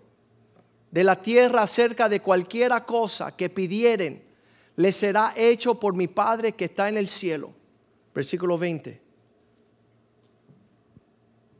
de 0.91 1.03
la 1.03 1.21
tierra 1.21 1.63
acerca 1.63 2.07
de 2.07 2.21
cualquiera 2.21 2.85
cosa 2.85 3.35
que 3.35 3.49
pidieren, 3.49 4.26
le 4.77 4.91
será 4.91 5.33
hecho 5.35 5.75
por 5.75 5.93
mi 5.93 6.07
Padre 6.07 6.53
que 6.53 6.65
está 6.65 6.87
en 6.87 6.97
el 6.97 7.07
cielo. 7.07 7.51
Versículo 8.13 8.57
20. 8.57 9.01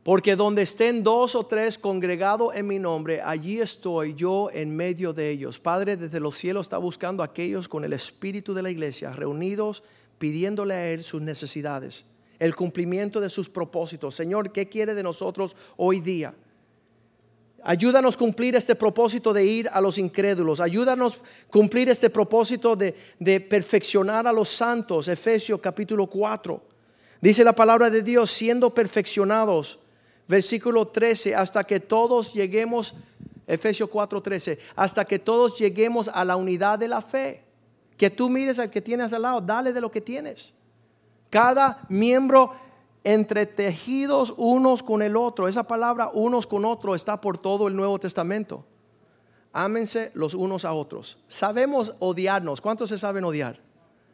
Porque 0.04 0.36
donde 0.36 0.62
estén 0.62 1.02
dos 1.02 1.34
o 1.34 1.44
tres 1.44 1.76
congregados 1.76 2.54
en 2.54 2.66
mi 2.66 2.78
nombre, 2.78 3.20
allí 3.20 3.60
estoy 3.60 4.14
yo 4.14 4.48
en 4.52 4.74
medio 4.74 5.12
de 5.12 5.30
ellos. 5.30 5.58
Padre, 5.58 5.96
desde 5.96 6.20
los 6.20 6.36
cielos 6.36 6.66
está 6.66 6.78
buscando 6.78 7.22
a 7.22 7.26
aquellos 7.26 7.68
con 7.68 7.84
el 7.84 7.92
espíritu 7.92 8.54
de 8.54 8.62
la 8.62 8.70
iglesia, 8.70 9.12
reunidos, 9.12 9.82
pidiéndole 10.18 10.74
a 10.74 10.88
Él 10.88 11.02
sus 11.02 11.20
necesidades, 11.20 12.06
el 12.38 12.54
cumplimiento 12.54 13.20
de 13.20 13.30
sus 13.30 13.50
propósitos. 13.50 14.14
Señor, 14.14 14.52
¿qué 14.52 14.68
quiere 14.68 14.94
de 14.94 15.02
nosotros 15.02 15.56
hoy 15.76 16.00
día? 16.00 16.34
Ayúdanos 17.64 18.14
a 18.14 18.18
cumplir 18.18 18.54
este 18.54 18.74
propósito 18.74 19.32
de 19.32 19.44
ir 19.44 19.68
a 19.72 19.80
los 19.80 19.98
incrédulos. 19.98 20.60
Ayúdanos 20.60 21.20
cumplir 21.50 21.88
este 21.88 22.08
propósito 22.08 22.76
de, 22.76 22.94
de, 23.18 23.40
perfeccionar 23.40 24.26
a 24.26 24.32
los 24.32 24.48
santos. 24.48 25.08
Efesios 25.08 25.60
capítulo 25.60 26.06
4. 26.06 26.62
Dice 27.20 27.42
la 27.42 27.52
palabra 27.52 27.90
de 27.90 28.02
Dios, 28.02 28.30
siendo 28.30 28.72
perfeccionados. 28.72 29.78
Versículo 30.28 30.86
13, 30.86 31.34
hasta 31.34 31.64
que 31.64 31.80
todos 31.80 32.34
lleguemos, 32.34 32.94
Efesios 33.46 33.88
4, 33.88 34.20
13, 34.20 34.58
hasta 34.76 35.04
que 35.04 35.18
todos 35.18 35.58
lleguemos 35.58 36.08
a 36.08 36.24
la 36.24 36.36
unidad 36.36 36.78
de 36.78 36.88
la 36.88 37.00
fe. 37.00 37.42
Que 37.96 38.10
tú 38.10 38.28
mires 38.30 38.58
al 38.58 38.70
que 38.70 38.82
tienes 38.82 39.12
al 39.12 39.22
lado, 39.22 39.40
dale 39.40 39.72
de 39.72 39.80
lo 39.80 39.90
que 39.90 40.02
tienes. 40.02 40.52
Cada 41.30 41.80
miembro 41.88 42.52
entretejidos 43.04 44.34
unos 44.36 44.82
con 44.82 45.02
el 45.02 45.16
otro. 45.16 45.48
Esa 45.48 45.64
palabra 45.64 46.10
unos 46.12 46.46
con 46.46 46.64
otro 46.64 46.94
está 46.94 47.20
por 47.20 47.38
todo 47.38 47.68
el 47.68 47.76
Nuevo 47.76 47.98
Testamento. 47.98 48.64
Ámense 49.52 50.10
los 50.14 50.34
unos 50.34 50.64
a 50.64 50.72
otros. 50.72 51.18
Sabemos 51.26 51.94
odiarnos. 51.98 52.60
¿Cuántos 52.60 52.90
se 52.90 52.98
saben 52.98 53.24
odiar? 53.24 53.60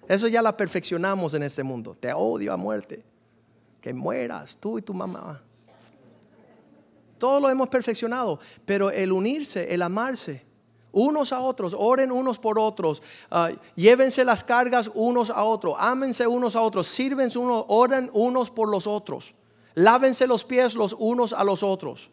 Eso 0.09 0.29
ya 0.29 0.43
la 0.43 0.57
perfeccionamos 0.57 1.35
en 1.35 1.43
este 1.43 1.63
mundo. 1.63 1.97
Te 1.99 2.13
odio 2.13 2.53
a 2.53 2.57
muerte. 2.57 3.05
Que 3.81 3.93
mueras 3.93 4.57
tú 4.57 4.79
y 4.79 4.83
tu 4.83 4.95
mamá. 4.95 5.43
Todo 7.19 7.41
lo 7.41 7.51
hemos 7.51 7.69
perfeccionado. 7.69 8.39
Pero 8.65 8.91
el 8.91 9.13
unirse, 9.13 9.73
el 9.75 9.83
amarse, 9.83 10.45
unos 10.95 11.33
a 11.33 11.41
otros, 11.41 11.77
oren 11.77 12.11
unos 12.11 12.39
por 12.39 12.59
otros, 12.59 13.03
uh, 13.31 13.55
llévense 13.77 14.25
las 14.25 14.43
cargas 14.43 14.91
unos 14.95 15.29
a 15.29 15.45
otros, 15.45 15.75
ámense 15.79 16.27
unos 16.27 16.57
a 16.57 16.63
otros, 16.63 16.87
sírvense 16.87 17.39
unos, 17.39 17.67
oren 17.69 18.09
unos 18.15 18.51
por 18.51 18.71
los 18.71 18.87
otros, 18.87 19.35
lávense 19.75 20.27
los 20.27 20.45
pies 20.45 20.75
los 20.75 20.97
unos 20.99 21.33
a 21.33 21.45
los 21.45 21.63
otros. 21.63 22.11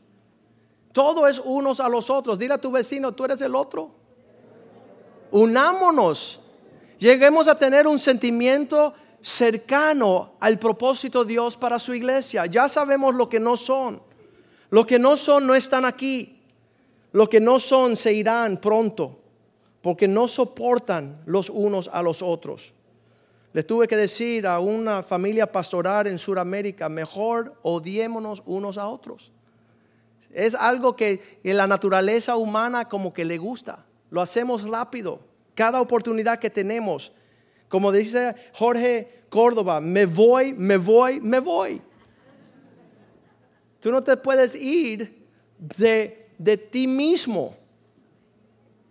Todo 0.92 1.28
es 1.28 1.42
unos 1.44 1.80
a 1.80 1.88
los 1.88 2.10
otros. 2.10 2.38
Dile 2.38 2.56
a 2.56 2.58
tu 2.58 2.72
vecino, 2.72 3.14
tú 3.14 3.26
eres 3.26 3.42
el 3.42 3.56
otro. 3.56 3.92
Unámonos. 5.32 6.42
Lleguemos 6.98 7.48
a 7.48 7.58
tener 7.58 7.88
un 7.88 7.98
sentimiento 7.98 8.94
cercano 9.22 10.34
al 10.40 10.60
propósito 10.60 11.24
de 11.24 11.34
Dios 11.34 11.56
para 11.56 11.80
su 11.80 11.94
iglesia. 11.94 12.46
Ya 12.46 12.68
sabemos 12.68 13.16
lo 13.16 13.30
que 13.30 13.40
no 13.40 13.56
son. 13.56 14.02
Lo 14.70 14.86
que 14.86 15.00
no 15.00 15.18
son 15.18 15.48
no 15.48 15.56
están 15.56 15.86
aquí. 15.86 16.41
Lo 17.12 17.28
que 17.30 17.40
no 17.40 17.60
son 17.60 17.96
se 17.96 18.14
irán 18.14 18.58
pronto, 18.58 19.20
porque 19.82 20.08
no 20.08 20.28
soportan 20.28 21.22
los 21.26 21.50
unos 21.50 21.90
a 21.92 22.02
los 22.02 22.22
otros. 22.22 22.74
Le 23.54 23.64
tuve 23.64 23.88
que 23.88 23.98
decir 23.98 24.48
a 24.48 24.60
una 24.60 25.04
familia 25.04 25.52
pastoral 25.52 26.08
en 26.08 26.18
Sudamérica, 26.18 26.88
mejor 26.88 27.58
odiémonos 27.64 28.44
unos 28.46 28.78
a 28.78 28.88
otros. 28.88 29.34
Es 30.34 30.56
algo 30.56 30.96
que 30.96 31.40
en 31.44 31.58
la 31.58 31.68
naturaleza 31.68 32.38
humana 32.38 32.88
como 32.88 33.14
que 33.14 33.26
le 33.26 33.38
gusta. 33.38 33.86
Lo 34.10 34.22
hacemos 34.22 34.64
rápido. 34.64 35.20
Cada 35.54 35.82
oportunidad 35.82 36.40
que 36.40 36.50
tenemos. 36.50 37.12
Como 37.68 37.92
dice 37.92 38.36
Jorge 38.54 39.24
Córdoba, 39.30 39.82
me 39.82 40.06
voy, 40.06 40.54
me 40.54 40.78
voy, 40.78 41.20
me 41.20 41.40
voy. 41.40 41.82
Tú 43.82 43.92
no 43.92 44.02
te 44.02 44.16
puedes 44.16 44.56
ir 44.56 45.26
de 45.58 46.21
de 46.42 46.58
ti 46.58 46.88
mismo. 46.88 47.56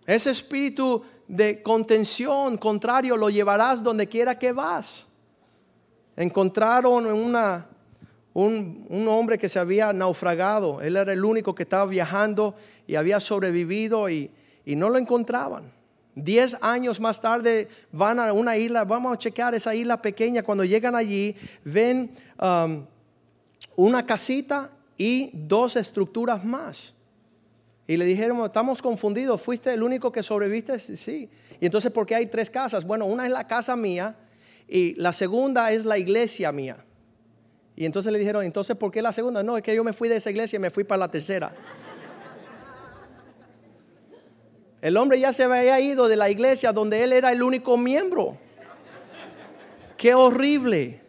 Ese 0.05 0.31
espíritu 0.31 1.03
de 1.27 1.61
contención 1.61 2.57
contrario 2.57 3.17
lo 3.17 3.29
llevarás 3.29 3.83
donde 3.83 4.07
quiera 4.07 4.39
que 4.39 4.53
vas. 4.53 5.05
Encontraron 6.15 7.05
una, 7.05 7.67
un, 8.33 9.05
hombre 9.07 9.37
que 9.37 9.49
se 9.49 9.59
había 9.59 9.91
naufragado. 9.91 10.81
Él 10.81 10.95
era 10.95 11.11
el 11.11 11.25
único 11.25 11.53
que 11.53 11.63
estaba 11.63 11.85
viajando 11.85 12.55
y 12.87 12.95
había 12.95 13.19
sobrevivido 13.19 14.09
y, 14.09 14.31
y 14.65 14.75
no 14.77 14.89
lo 14.89 14.97
encontraban. 14.97 15.71
Diez 16.15 16.57
años 16.61 16.99
más 17.01 17.19
tarde 17.19 17.67
van 17.91 18.19
a 18.19 18.31
una 18.31 18.57
isla, 18.57 18.85
vamos 18.85 19.13
a 19.13 19.17
checar 19.17 19.55
esa 19.55 19.75
isla 19.75 20.01
pequeña. 20.01 20.43
Cuando 20.43 20.63
llegan 20.63 20.95
allí, 20.95 21.35
ven 21.65 22.11
um, 22.41 22.85
una 23.75 24.05
casita 24.05 24.69
y 24.97 25.31
dos 25.33 25.75
estructuras 25.75 26.43
más. 26.45 26.93
Y 27.91 27.97
le 27.97 28.05
dijeron, 28.05 28.45
estamos 28.45 28.81
confundidos, 28.81 29.41
¿fuiste 29.41 29.73
el 29.73 29.83
único 29.83 30.13
que 30.13 30.23
sobreviviste? 30.23 30.79
Sí. 30.79 31.29
Y 31.59 31.65
entonces, 31.65 31.91
¿por 31.91 32.05
qué 32.05 32.15
hay 32.15 32.25
tres 32.27 32.49
casas? 32.49 32.85
Bueno, 32.85 33.05
una 33.05 33.25
es 33.25 33.31
la 33.33 33.45
casa 33.45 33.75
mía 33.75 34.15
y 34.65 34.93
la 34.93 35.11
segunda 35.11 35.73
es 35.73 35.83
la 35.83 35.97
iglesia 35.97 36.53
mía. 36.53 36.77
Y 37.75 37.83
entonces 37.83 38.13
le 38.13 38.17
dijeron, 38.17 38.45
entonces, 38.45 38.77
¿por 38.77 38.93
qué 38.93 39.01
la 39.01 39.11
segunda? 39.11 39.43
No, 39.43 39.57
es 39.57 39.61
que 39.61 39.75
yo 39.75 39.83
me 39.83 39.91
fui 39.91 40.07
de 40.07 40.15
esa 40.15 40.29
iglesia 40.29 40.55
y 40.55 40.59
me 40.61 40.69
fui 40.69 40.85
para 40.85 40.99
la 40.99 41.11
tercera. 41.11 41.53
El 44.81 44.95
hombre 44.95 45.19
ya 45.19 45.33
se 45.33 45.43
había 45.43 45.77
ido 45.81 46.07
de 46.07 46.15
la 46.15 46.29
iglesia 46.29 46.71
donde 46.71 47.03
él 47.03 47.11
era 47.11 47.33
el 47.33 47.43
único 47.43 47.75
miembro. 47.75 48.37
Qué 49.97 50.13
horrible. 50.13 51.00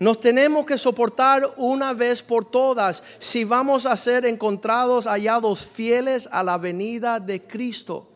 Nos 0.00 0.20
tenemos 0.20 0.64
que 0.64 0.78
soportar 0.78 1.42
una 1.56 1.92
vez 1.92 2.22
por 2.22 2.44
todas 2.44 3.02
si 3.18 3.42
vamos 3.42 3.84
a 3.84 3.96
ser 3.96 4.26
encontrados 4.26 5.06
hallados 5.06 5.66
fieles 5.66 6.28
a 6.30 6.44
la 6.44 6.56
venida 6.56 7.18
de 7.18 7.40
Cristo. 7.40 8.08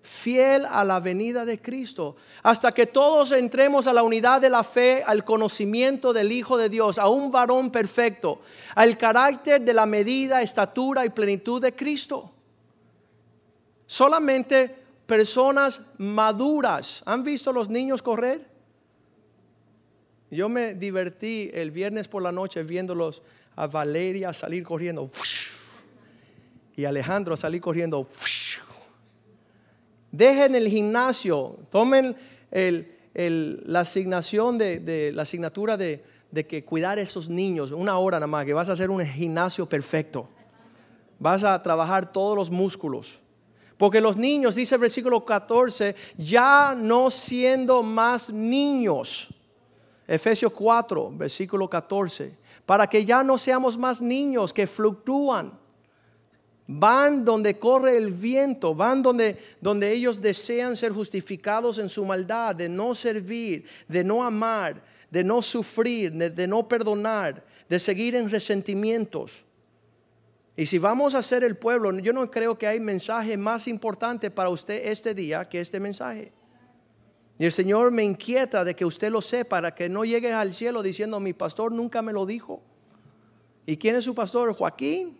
Fiel 0.00 0.64
a 0.66 0.82
la 0.84 1.00
venida 1.00 1.44
de 1.44 1.60
Cristo. 1.60 2.16
Hasta 2.42 2.72
que 2.72 2.86
todos 2.86 3.32
entremos 3.32 3.86
a 3.86 3.92
la 3.92 4.02
unidad 4.02 4.40
de 4.40 4.50
la 4.50 4.64
fe, 4.64 5.02
al 5.06 5.24
conocimiento 5.24 6.12
del 6.14 6.32
Hijo 6.32 6.56
de 6.56 6.70
Dios, 6.70 6.98
a 6.98 7.08
un 7.08 7.30
varón 7.30 7.70
perfecto, 7.70 8.40
al 8.74 8.96
carácter 8.96 9.60
de 9.60 9.74
la 9.74 9.84
medida, 9.84 10.40
estatura 10.40 11.04
y 11.04 11.10
plenitud 11.10 11.60
de 11.60 11.74
Cristo. 11.74 12.30
Solamente 13.86 14.84
personas 15.06 15.82
maduras. 15.98 17.02
¿Han 17.04 17.22
visto 17.22 17.52
los 17.52 17.68
niños 17.68 18.02
correr? 18.02 18.53
Yo 20.34 20.48
me 20.48 20.74
divertí 20.74 21.48
el 21.54 21.70
viernes 21.70 22.08
por 22.08 22.20
la 22.20 22.32
noche 22.32 22.64
viéndolos 22.64 23.22
a 23.54 23.68
Valeria 23.68 24.32
salir 24.32 24.64
corriendo 24.64 25.08
y 26.76 26.84
Alejandro 26.84 27.36
salir 27.36 27.60
corriendo. 27.60 28.08
Dejen 30.10 30.56
el 30.56 30.68
gimnasio, 30.68 31.56
tomen 31.70 32.16
la 32.50 33.80
asignación 33.80 34.58
de, 34.58 35.12
la 35.14 35.22
asignatura 35.22 35.76
de, 35.76 36.02
que 36.48 36.64
cuidar 36.64 36.98
a 36.98 37.02
esos 37.02 37.28
niños, 37.28 37.70
una 37.70 37.96
hora 37.98 38.16
nada 38.18 38.26
más, 38.26 38.44
que 38.44 38.54
vas 38.54 38.68
a 38.68 38.72
hacer 38.72 38.90
un 38.90 39.06
gimnasio 39.06 39.66
perfecto. 39.66 40.28
Vas 41.20 41.44
a 41.44 41.62
trabajar 41.62 42.12
todos 42.12 42.36
los 42.36 42.50
músculos. 42.50 43.20
Porque 43.76 44.00
los 44.00 44.16
niños, 44.16 44.54
dice 44.56 44.74
el 44.76 44.80
versículo 44.80 45.24
14, 45.24 45.94
ya 46.16 46.74
no 46.76 47.10
siendo 47.10 47.82
más 47.82 48.32
niños, 48.32 49.33
Efesios 50.06 50.52
4, 50.52 51.12
versículo 51.16 51.68
14, 51.68 52.34
para 52.66 52.86
que 52.86 53.04
ya 53.04 53.22
no 53.22 53.38
seamos 53.38 53.78
más 53.78 54.02
niños 54.02 54.52
que 54.52 54.66
fluctúan. 54.66 55.58
Van 56.66 57.24
donde 57.24 57.58
corre 57.58 57.96
el 57.96 58.10
viento, 58.10 58.74
van 58.74 59.02
donde, 59.02 59.38
donde 59.60 59.92
ellos 59.92 60.20
desean 60.20 60.76
ser 60.76 60.92
justificados 60.92 61.78
en 61.78 61.88
su 61.88 62.04
maldad, 62.04 62.56
de 62.56 62.68
no 62.68 62.94
servir, 62.94 63.66
de 63.86 64.02
no 64.02 64.24
amar, 64.24 64.82
de 65.10 65.22
no 65.22 65.42
sufrir, 65.42 66.12
de, 66.12 66.30
de 66.30 66.46
no 66.46 66.66
perdonar, 66.66 67.44
de 67.68 67.78
seguir 67.78 68.14
en 68.14 68.30
resentimientos. 68.30 69.44
Y 70.56 70.66
si 70.66 70.78
vamos 70.78 71.14
a 71.14 71.22
ser 71.22 71.44
el 71.44 71.56
pueblo, 71.56 71.98
yo 71.98 72.12
no 72.12 72.30
creo 72.30 72.56
que 72.56 72.66
hay 72.66 72.80
mensaje 72.80 73.36
más 73.36 73.66
importante 73.68 74.30
para 74.30 74.48
usted 74.48 74.86
este 74.86 75.14
día 75.14 75.48
que 75.48 75.60
este 75.60 75.80
mensaje. 75.80 76.32
Y 77.38 77.44
el 77.44 77.52
Señor 77.52 77.90
me 77.90 78.04
inquieta 78.04 78.64
de 78.64 78.74
que 78.76 78.84
usted 78.84 79.10
lo 79.10 79.20
sepa, 79.20 79.56
para 79.56 79.74
que 79.74 79.88
no 79.88 80.04
llegue 80.04 80.32
al 80.32 80.54
cielo 80.54 80.82
diciendo, 80.82 81.18
mi 81.18 81.32
pastor 81.32 81.72
nunca 81.72 82.00
me 82.00 82.12
lo 82.12 82.26
dijo. 82.26 82.62
¿Y 83.66 83.76
quién 83.76 83.96
es 83.96 84.04
su 84.04 84.14
pastor? 84.14 84.54
Joaquín. 84.54 85.18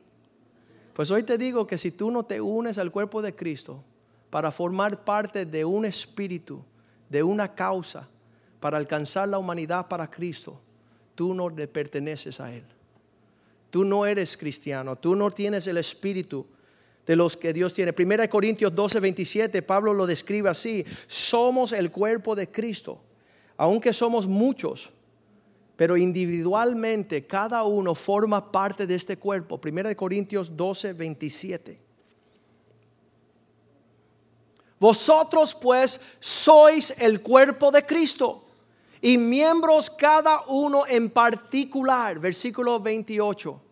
Pues 0.92 1.10
hoy 1.10 1.24
te 1.24 1.36
digo 1.36 1.66
que 1.66 1.76
si 1.76 1.90
tú 1.90 2.10
no 2.10 2.24
te 2.24 2.40
unes 2.40 2.78
al 2.78 2.92
cuerpo 2.92 3.20
de 3.20 3.34
Cristo 3.34 3.82
para 4.30 4.52
formar 4.52 5.04
parte 5.04 5.44
de 5.44 5.64
un 5.64 5.84
espíritu, 5.84 6.62
de 7.08 7.22
una 7.22 7.54
causa, 7.54 8.08
para 8.60 8.78
alcanzar 8.78 9.28
la 9.28 9.38
humanidad 9.38 9.88
para 9.88 10.08
Cristo, 10.08 10.60
tú 11.14 11.34
no 11.34 11.48
le 11.50 11.66
perteneces 11.66 12.40
a 12.40 12.52
Él. 12.52 12.64
Tú 13.70 13.84
no 13.84 14.06
eres 14.06 14.36
cristiano, 14.36 14.96
tú 14.96 15.16
no 15.16 15.30
tienes 15.32 15.66
el 15.66 15.78
espíritu 15.78 16.46
de 17.06 17.16
los 17.16 17.36
que 17.36 17.52
Dios 17.52 17.74
tiene. 17.74 17.92
Primera 17.92 18.22
de 18.22 18.28
Corintios 18.28 18.74
12, 18.74 19.00
27, 19.00 19.62
Pablo 19.62 19.92
lo 19.92 20.06
describe 20.06 20.48
así. 20.48 20.84
Somos 21.06 21.72
el 21.72 21.90
cuerpo 21.90 22.34
de 22.34 22.50
Cristo. 22.50 23.00
Aunque 23.56 23.92
somos 23.92 24.26
muchos, 24.26 24.90
pero 25.76 25.96
individualmente 25.96 27.26
cada 27.26 27.62
uno 27.64 27.94
forma 27.94 28.50
parte 28.50 28.86
de 28.86 28.94
este 28.94 29.16
cuerpo. 29.16 29.60
Primera 29.60 29.88
de 29.88 29.96
Corintios 29.96 30.56
12, 30.56 30.92
27. 30.92 31.80
Vosotros 34.78 35.54
pues 35.54 36.00
sois 36.20 36.94
el 36.98 37.22
cuerpo 37.22 37.70
de 37.70 37.86
Cristo 37.86 38.44
y 39.00 39.18
miembros 39.18 39.88
cada 39.88 40.42
uno 40.48 40.86
en 40.86 41.10
particular. 41.10 42.18
Versículo 42.18 42.80
28. 42.80 43.63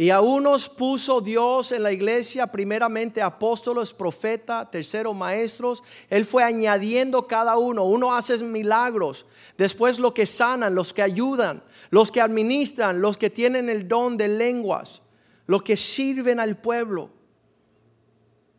Y 0.00 0.10
a 0.10 0.20
unos 0.20 0.68
puso 0.68 1.20
Dios 1.20 1.72
en 1.72 1.82
la 1.82 1.90
iglesia, 1.90 2.46
primeramente 2.46 3.20
apóstoles, 3.20 3.92
profetas, 3.92 4.70
tercero 4.70 5.12
maestros. 5.12 5.82
Él 6.08 6.24
fue 6.24 6.44
añadiendo 6.44 7.26
cada 7.26 7.58
uno. 7.58 7.82
Uno 7.82 8.14
hace 8.14 8.38
milagros, 8.44 9.26
después 9.56 9.98
los 9.98 10.12
que 10.12 10.24
sanan, 10.24 10.76
los 10.76 10.92
que 10.94 11.02
ayudan, 11.02 11.64
los 11.90 12.12
que 12.12 12.20
administran, 12.20 13.00
los 13.00 13.18
que 13.18 13.28
tienen 13.28 13.68
el 13.68 13.88
don 13.88 14.16
de 14.16 14.28
lenguas, 14.28 15.02
los 15.48 15.62
que 15.62 15.76
sirven 15.76 16.38
al 16.38 16.56
pueblo. 16.56 17.10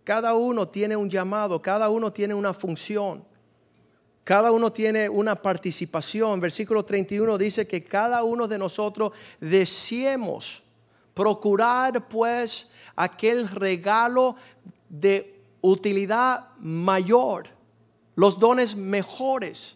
Cada 0.03 0.33
uno 0.33 0.67
tiene 0.67 0.97
un 0.97 1.09
llamado, 1.09 1.61
cada 1.61 1.87
uno 1.87 2.11
tiene 2.11 2.33
una 2.33 2.53
función. 2.53 3.23
Cada 4.25 4.51
uno 4.51 4.73
tiene 4.73 5.07
una 5.07 5.41
participación. 5.41 6.41
Versículo 6.41 6.83
31 6.83 7.37
dice 7.37 7.65
que 7.65 7.81
cada 7.85 8.23
uno 8.23 8.45
de 8.45 8.57
nosotros 8.57 9.13
deseemos 9.39 10.63
Procurar 11.19 12.07
pues 12.07 12.71
aquel 12.95 13.49
regalo 13.49 14.37
de 14.87 15.43
utilidad 15.59 16.47
mayor, 16.59 17.49
los 18.15 18.39
dones 18.39 18.77
mejores. 18.77 19.75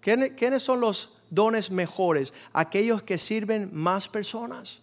¿Quiénes 0.00 0.62
son 0.62 0.78
los 0.78 1.18
dones 1.30 1.68
mejores? 1.72 2.32
Aquellos 2.52 3.02
que 3.02 3.18
sirven 3.18 3.70
más 3.72 4.08
personas. 4.08 4.82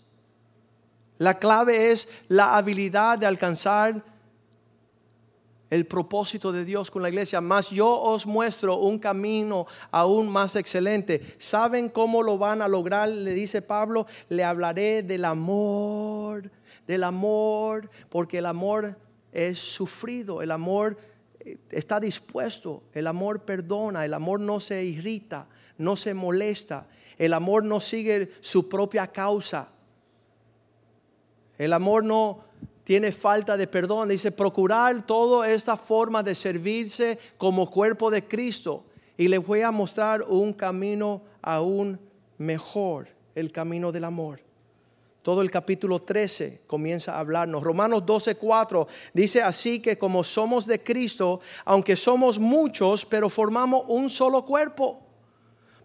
La 1.18 1.39
clave 1.39 1.92
es 1.92 2.10
la 2.28 2.58
habilidad 2.58 3.18
de 3.18 3.28
alcanzar 3.28 4.04
el 5.69 5.86
propósito 5.86 6.51
de 6.51 6.65
Dios 6.65 6.89
con 6.89 7.01
la 7.01 7.10
iglesia, 7.10 7.41
más 7.41 7.69
yo 7.69 7.88
os 7.88 8.25
muestro 8.25 8.77
un 8.77 8.97
camino 8.97 9.67
aún 9.91 10.27
más 10.27 10.55
excelente. 10.55 11.36
¿Saben 11.38 11.89
cómo 11.89 12.23
lo 12.23 12.38
van 12.38 12.62
a 12.62 12.67
lograr? 12.67 13.10
Le 13.10 13.34
dice 13.34 13.62
Pablo, 13.62 14.08
le 14.29 14.43
hablaré 14.43 15.03
del 15.03 15.25
amor, 15.25 16.49
del 16.88 17.03
amor, 17.03 17.89
porque 18.10 18.39
el 18.39 18.47
amor 18.47 18.97
es 19.32 19.60
sufrido, 19.60 20.41
el 20.41 20.51
amor 20.51 20.97
eh, 21.39 21.58
está 21.69 21.99
dispuesto, 21.99 22.84
el 22.93 23.05
amor 23.05 23.41
perdona, 23.41 24.05
el 24.05 24.13
amor 24.13 24.39
no 24.39 24.60
se 24.60 24.84
irrita, 24.84 25.47
no 25.77 25.95
se 25.95 26.13
molesta, 26.13 26.88
el 27.17 27.34
amor 27.34 27.63
no 27.63 27.79
sigue 27.79 28.32
su 28.41 28.67
propia 28.67 29.08
causa. 29.08 29.71
El 31.58 31.73
amor 31.73 32.05
no 32.05 32.45
tiene 32.89 33.12
falta 33.12 33.56
de 33.56 33.67
perdón. 33.67 34.10
Dice, 34.10 34.32
procurar 34.32 35.06
toda 35.06 35.47
esta 35.47 35.78
forma 35.78 36.23
de 36.23 36.34
servirse 36.34 37.19
como 37.38 37.69
cuerpo 37.69 38.10
de 38.10 38.28
Cristo. 38.28 38.84
Y 39.15 39.28
le 39.28 39.38
voy 39.38 39.62
a 39.62 39.69
mostrar 39.69 40.23
un 40.23 40.54
camino 40.54 41.21
aún 41.43 41.99
mejor, 42.39 43.10
el 43.36 43.52
camino 43.52 43.91
del 43.91 44.06
amor. 44.06 44.41
Todo 45.21 45.43
el 45.43 45.52
capítulo 45.52 46.02
13 46.02 46.63
comienza 46.65 47.13
a 47.13 47.19
hablarnos. 47.19 47.62
Romanos 47.62 48.04
12, 48.08 48.34
4 48.38 48.88
dice 49.13 49.43
así 49.43 49.80
que 49.80 49.99
como 49.99 50.23
somos 50.23 50.65
de 50.65 50.82
Cristo, 50.82 51.41
aunque 51.65 51.95
somos 51.95 52.39
muchos, 52.39 53.06
pero 53.06 53.30
formamos 53.30 53.84
un 53.88 54.10
solo 54.10 54.43
cuerpo. 54.43 54.99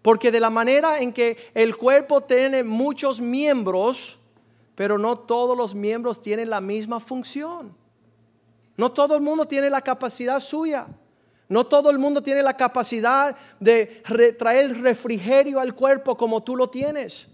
Porque 0.01 0.31
de 0.31 0.39
la 0.39 0.49
manera 0.49 0.99
en 0.99 1.13
que 1.13 1.37
el 1.53 1.77
cuerpo 1.77 2.21
tiene 2.21 2.63
muchos 2.63 3.21
miembros, 3.21 4.17
pero 4.75 4.97
no 4.97 5.17
todos 5.17 5.57
los 5.57 5.73
miembros 5.73 6.21
tienen 6.21 6.49
la 6.49 6.61
misma 6.61 6.99
función. 6.99 7.75
No 8.77 8.91
todo 8.91 9.15
el 9.15 9.21
mundo 9.21 9.45
tiene 9.45 9.69
la 9.69 9.81
capacidad 9.81 10.39
suya. 10.39 10.87
No 11.47 11.65
todo 11.65 11.89
el 11.89 11.97
mundo 11.97 12.21
tiene 12.21 12.41
la 12.41 12.57
capacidad 12.57 13.35
de 13.59 14.03
traer 14.37 14.81
refrigerio 14.81 15.59
al 15.59 15.75
cuerpo 15.75 16.17
como 16.17 16.43
tú 16.43 16.55
lo 16.55 16.69
tienes. 16.69 17.29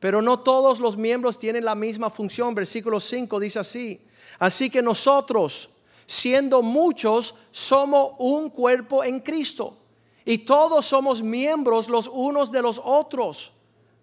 Pero 0.00 0.20
no 0.20 0.40
todos 0.40 0.80
los 0.80 0.96
miembros 0.96 1.38
tienen 1.38 1.64
la 1.64 1.74
misma 1.74 2.10
función. 2.10 2.54
Versículo 2.54 2.98
5 2.98 3.38
dice 3.38 3.58
así. 3.60 4.00
Así 4.38 4.68
que 4.68 4.82
nosotros, 4.82 5.70
siendo 6.06 6.60
muchos, 6.62 7.36
somos 7.52 8.12
un 8.18 8.50
cuerpo 8.50 9.04
en 9.04 9.20
Cristo. 9.20 9.76
Y 10.24 10.38
todos 10.38 10.86
somos 10.86 11.22
miembros 11.22 11.88
los 11.88 12.08
unos 12.08 12.50
de 12.50 12.62
los 12.62 12.80
otros. 12.82 13.52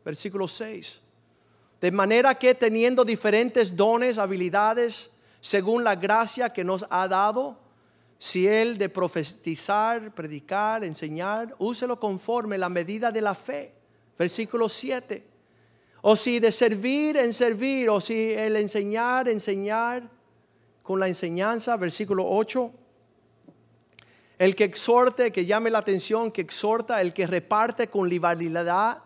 Versículo 0.05 0.47
6. 0.47 1.00
De 1.81 1.91
manera 1.91 2.35
que 2.35 2.53
teniendo 2.53 3.03
diferentes 3.03 3.75
dones, 3.75 4.19
habilidades, 4.19 5.11
según 5.39 5.83
la 5.83 5.95
gracia 5.95 6.53
que 6.53 6.63
nos 6.63 6.85
ha 6.91 7.07
dado, 7.07 7.57
si 8.19 8.47
él 8.47 8.77
de 8.77 8.87
profetizar, 8.87 10.13
predicar, 10.13 10.83
enseñar, 10.83 11.55
úselo 11.57 11.99
conforme 11.99 12.59
la 12.59 12.69
medida 12.69 13.11
de 13.11 13.21
la 13.21 13.33
fe. 13.33 13.73
Versículo 14.15 14.69
7. 14.69 15.25
O 16.03 16.15
si 16.15 16.39
de 16.39 16.51
servir 16.51 17.17
en 17.17 17.33
servir, 17.33 17.89
o 17.89 17.99
si 17.99 18.31
el 18.33 18.57
enseñar, 18.57 19.27
enseñar 19.27 20.07
con 20.83 20.99
la 20.99 21.07
enseñanza. 21.07 21.77
Versículo 21.77 22.27
8. 22.29 22.71
El 24.37 24.55
que 24.55 24.65
exhorte, 24.65 25.31
que 25.31 25.47
llame 25.47 25.71
la 25.71 25.79
atención, 25.79 26.31
que 26.31 26.41
exhorta, 26.41 27.01
el 27.01 27.15
que 27.15 27.25
reparte 27.25 27.87
con 27.87 28.07
liberalidad, 28.07 28.99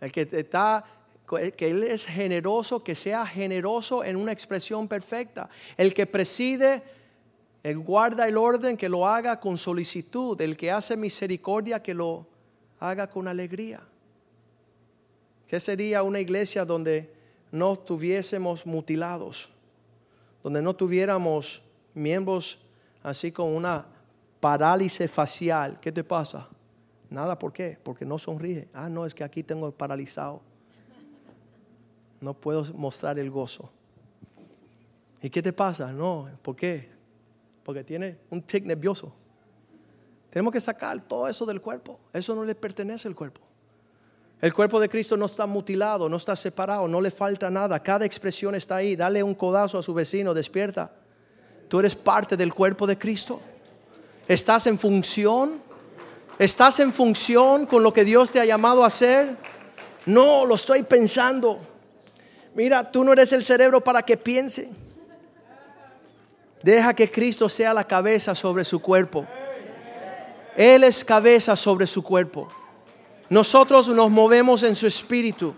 el 0.00 0.12
que 0.12 0.28
está 0.30 0.84
que 1.36 1.68
Él 1.68 1.82
es 1.82 2.06
generoso, 2.06 2.80
que 2.80 2.94
sea 2.94 3.26
generoso 3.26 4.02
en 4.02 4.16
una 4.16 4.32
expresión 4.32 4.88
perfecta. 4.88 5.50
El 5.76 5.92
que 5.92 6.06
preside, 6.06 6.82
el 7.62 7.78
guarda 7.78 8.26
el 8.26 8.38
orden, 8.38 8.76
que 8.76 8.88
lo 8.88 9.06
haga 9.06 9.38
con 9.38 9.58
solicitud. 9.58 10.40
El 10.40 10.56
que 10.56 10.70
hace 10.72 10.96
misericordia, 10.96 11.82
que 11.82 11.92
lo 11.92 12.26
haga 12.80 13.10
con 13.10 13.28
alegría. 13.28 13.82
¿Qué 15.46 15.60
sería 15.60 16.02
una 16.02 16.20
iglesia 16.20 16.64
donde 16.64 17.12
no 17.52 17.76
tuviésemos 17.76 18.64
mutilados? 18.64 19.50
Donde 20.42 20.62
no 20.62 20.74
tuviéramos 20.74 21.62
miembros 21.92 22.58
así 23.02 23.32
con 23.32 23.54
una 23.54 23.84
parálisis 24.40 25.10
facial. 25.10 25.78
¿Qué 25.80 25.92
te 25.92 26.04
pasa? 26.04 26.48
Nada, 27.10 27.38
¿por 27.38 27.52
qué? 27.52 27.78
Porque 27.82 28.04
no 28.06 28.18
sonríe. 28.18 28.68
Ah, 28.72 28.88
no, 28.88 29.04
es 29.04 29.14
que 29.14 29.24
aquí 29.24 29.42
tengo 29.42 29.70
paralizado 29.70 30.47
no 32.20 32.34
puedo 32.34 32.64
mostrar 32.74 33.18
el 33.18 33.30
gozo. 33.30 33.70
¿Y 35.22 35.30
qué 35.30 35.42
te 35.42 35.52
pasa? 35.52 35.92
No, 35.92 36.28
¿por 36.42 36.54
qué? 36.54 36.88
Porque 37.64 37.84
tiene 37.84 38.18
un 38.30 38.42
tic 38.42 38.64
nervioso. 38.64 39.12
Tenemos 40.30 40.52
que 40.52 40.60
sacar 40.60 41.00
todo 41.00 41.28
eso 41.28 41.44
del 41.46 41.60
cuerpo. 41.60 41.98
Eso 42.12 42.34
no 42.34 42.44
le 42.44 42.54
pertenece 42.54 43.08
al 43.08 43.14
cuerpo. 43.14 43.40
El 44.40 44.54
cuerpo 44.54 44.78
de 44.78 44.88
Cristo 44.88 45.16
no 45.16 45.26
está 45.26 45.46
mutilado, 45.46 46.08
no 46.08 46.16
está 46.16 46.36
separado, 46.36 46.86
no 46.86 47.00
le 47.00 47.10
falta 47.10 47.50
nada. 47.50 47.82
Cada 47.82 48.04
expresión 48.04 48.54
está 48.54 48.76
ahí. 48.76 48.94
Dale 48.94 49.22
un 49.22 49.34
codazo 49.34 49.78
a 49.78 49.82
su 49.82 49.92
vecino, 49.92 50.32
despierta. 50.32 50.92
Tú 51.68 51.80
eres 51.80 51.96
parte 51.96 52.36
del 52.36 52.54
cuerpo 52.54 52.86
de 52.86 52.96
Cristo. 52.96 53.40
¿Estás 54.28 54.66
en 54.68 54.78
función? 54.78 55.60
¿Estás 56.38 56.78
en 56.78 56.92
función 56.92 57.66
con 57.66 57.82
lo 57.82 57.92
que 57.92 58.04
Dios 58.04 58.30
te 58.30 58.38
ha 58.38 58.44
llamado 58.44 58.84
a 58.84 58.86
hacer? 58.86 59.36
No, 60.06 60.46
lo 60.46 60.54
estoy 60.54 60.84
pensando. 60.84 61.58
Mira, 62.58 62.90
tú 62.90 63.04
no 63.04 63.12
eres 63.12 63.32
el 63.32 63.44
cerebro 63.44 63.80
para 63.80 64.02
que 64.02 64.16
piense. 64.16 64.68
Deja 66.60 66.92
que 66.92 67.08
Cristo 67.08 67.48
sea 67.48 67.72
la 67.72 67.84
cabeza 67.84 68.34
sobre 68.34 68.64
su 68.64 68.82
cuerpo. 68.82 69.24
Él 70.56 70.82
es 70.82 71.04
cabeza 71.04 71.54
sobre 71.54 71.86
su 71.86 72.02
cuerpo. 72.02 72.48
Nosotros 73.30 73.88
nos 73.90 74.10
movemos 74.10 74.64
en 74.64 74.74
su 74.74 74.88
espíritu. 74.88 75.54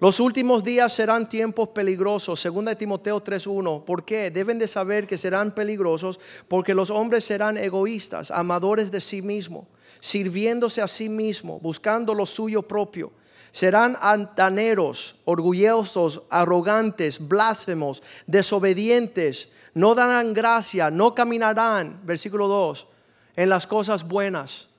Los 0.00 0.18
últimos 0.18 0.64
días 0.64 0.92
serán 0.92 1.28
tiempos 1.28 1.68
peligrosos, 1.68 2.40
segunda 2.40 2.72
de 2.72 2.76
Timoteo 2.76 3.22
3:1. 3.22 3.84
¿Por 3.84 4.04
qué? 4.04 4.32
Deben 4.32 4.58
de 4.58 4.66
saber 4.66 5.06
que 5.06 5.16
serán 5.16 5.54
peligrosos 5.54 6.18
porque 6.48 6.74
los 6.74 6.90
hombres 6.90 7.24
serán 7.24 7.56
egoístas, 7.56 8.32
amadores 8.32 8.90
de 8.90 9.00
sí 9.00 9.22
mismos, 9.22 9.66
sirviéndose 10.00 10.82
a 10.82 10.88
sí 10.88 11.08
mismos, 11.08 11.62
buscando 11.62 12.14
lo 12.14 12.26
suyo 12.26 12.62
propio 12.62 13.12
serán 13.54 13.96
antaneros, 14.00 15.14
orgullosos, 15.24 16.22
arrogantes, 16.28 17.28
blasfemos, 17.28 18.02
desobedientes, 18.26 19.52
no 19.74 19.94
darán 19.94 20.34
gracia, 20.34 20.90
no 20.90 21.14
caminarán, 21.14 22.00
versículo 22.02 22.48
2, 22.48 22.88
en 23.36 23.48
las 23.48 23.68
cosas 23.68 24.08
buenas. 24.08 24.70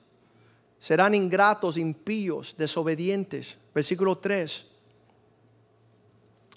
Serán 0.78 1.14
ingratos, 1.14 1.78
impíos, 1.78 2.54
desobedientes. 2.58 3.56
Versículo 3.74 4.18
3. 4.18 4.70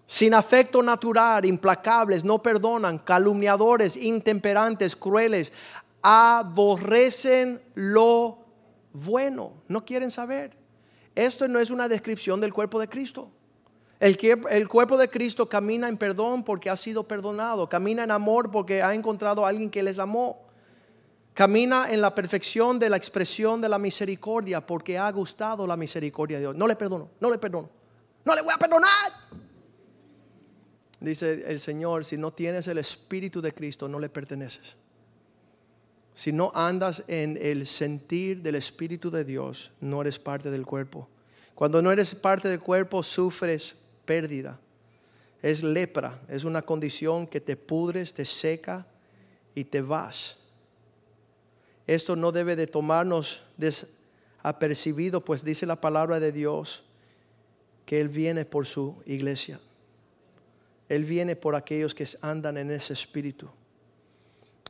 sin 0.05 0.33
afecto 0.33 0.83
natural, 0.83 1.45
implacables, 1.45 2.25
no 2.25 2.41
perdonan, 2.41 2.99
calumniadores, 2.99 3.95
intemperantes, 3.95 4.93
crueles, 4.93 5.53
aborrecen 6.01 7.61
lo 7.75 8.39
bueno, 8.91 9.53
no 9.69 9.85
quieren 9.85 10.11
saber. 10.11 10.58
Esto 11.15 11.47
no 11.47 11.59
es 11.59 11.71
una 11.71 11.87
descripción 11.87 12.39
del 12.39 12.53
cuerpo 12.53 12.79
de 12.79 12.87
Cristo. 12.87 13.31
El, 13.99 14.67
cuerpo 14.69 14.97
de 14.97 15.09
Cristo 15.09 15.49
camina 15.49 15.89
en 15.89 15.97
perdón 15.97 16.43
porque 16.43 16.69
ha 16.69 16.77
sido 16.77 17.03
perdonado, 17.03 17.67
camina 17.67 18.03
en 18.05 18.11
amor 18.11 18.49
porque 18.49 18.81
ha 18.81 18.93
encontrado 18.93 19.45
a 19.45 19.49
alguien 19.49 19.69
que 19.69 19.83
les 19.83 19.99
amó, 19.99 20.45
camina 21.33 21.91
en 21.91 21.99
la 21.99 22.15
perfección 22.15 22.79
de 22.79 22.89
la 22.89 22.95
expresión 22.95 23.59
de 23.59 23.67
la 23.67 23.77
misericordia 23.77 24.65
porque 24.65 24.97
ha 24.97 25.11
gustado 25.11 25.67
la 25.67 25.75
misericordia 25.75 26.37
de 26.37 26.43
Dios. 26.43 26.55
No 26.55 26.65
le 26.65 26.77
perdono, 26.77 27.09
no 27.19 27.29
le 27.29 27.37
perdono, 27.37 27.69
no 28.23 28.35
le 28.35 28.41
voy 28.41 28.53
a 28.53 28.57
perdonar. 28.57 29.11
Dice 31.01 31.43
el 31.47 31.59
Señor, 31.59 32.05
si 32.05 32.17
no 32.17 32.31
tienes 32.31 32.67
el 32.69 32.77
Espíritu 32.77 33.41
de 33.41 33.53
Cristo, 33.53 33.89
no 33.89 33.99
le 33.99 34.07
perteneces. 34.07 34.77
Si 36.19 36.33
no 36.33 36.51
andas 36.53 37.05
en 37.07 37.39
el 37.41 37.65
sentir 37.65 38.41
del 38.41 38.55
Espíritu 38.55 39.09
de 39.09 39.23
Dios, 39.23 39.71
no 39.79 40.01
eres 40.01 40.19
parte 40.19 40.51
del 40.51 40.65
cuerpo. 40.65 41.07
Cuando 41.55 41.81
no 41.81 41.93
eres 41.93 42.13
parte 42.13 42.49
del 42.49 42.59
cuerpo, 42.59 43.03
sufres 43.03 43.73
pérdida. 44.03 44.59
Es 45.41 45.63
lepra, 45.63 46.19
es 46.27 46.43
una 46.43 46.61
condición 46.61 47.25
que 47.25 47.39
te 47.39 47.55
pudres, 47.55 48.13
te 48.13 48.25
seca 48.25 48.85
y 49.55 49.63
te 49.63 49.79
vas. 49.79 50.39
Esto 51.87 52.17
no 52.17 52.33
debe 52.33 52.57
de 52.57 52.67
tomarnos 52.67 53.41
desapercibido, 53.55 55.23
pues 55.23 55.45
dice 55.45 55.65
la 55.65 55.79
palabra 55.79 56.19
de 56.19 56.33
Dios 56.33 56.83
que 57.85 58.01
Él 58.01 58.09
viene 58.09 58.43
por 58.43 58.65
su 58.65 59.01
iglesia. 59.05 59.57
Él 60.89 61.05
viene 61.05 61.37
por 61.37 61.55
aquellos 61.55 61.95
que 61.95 62.05
andan 62.19 62.57
en 62.57 62.71
ese 62.71 62.91
espíritu. 62.91 63.49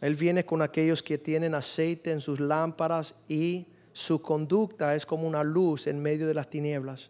Él 0.01 0.15
viene 0.15 0.45
con 0.45 0.61
aquellos 0.61 1.03
que 1.03 1.17
tienen 1.17 1.53
aceite 1.55 2.11
en 2.11 2.21
sus 2.21 2.39
lámparas 2.39 3.15
y 3.27 3.67
su 3.91 4.21
conducta 4.21 4.95
es 4.95 5.05
como 5.05 5.27
una 5.27 5.43
luz 5.43 5.87
en 5.87 6.01
medio 6.01 6.27
de 6.27 6.33
las 6.33 6.49
tinieblas. 6.49 7.09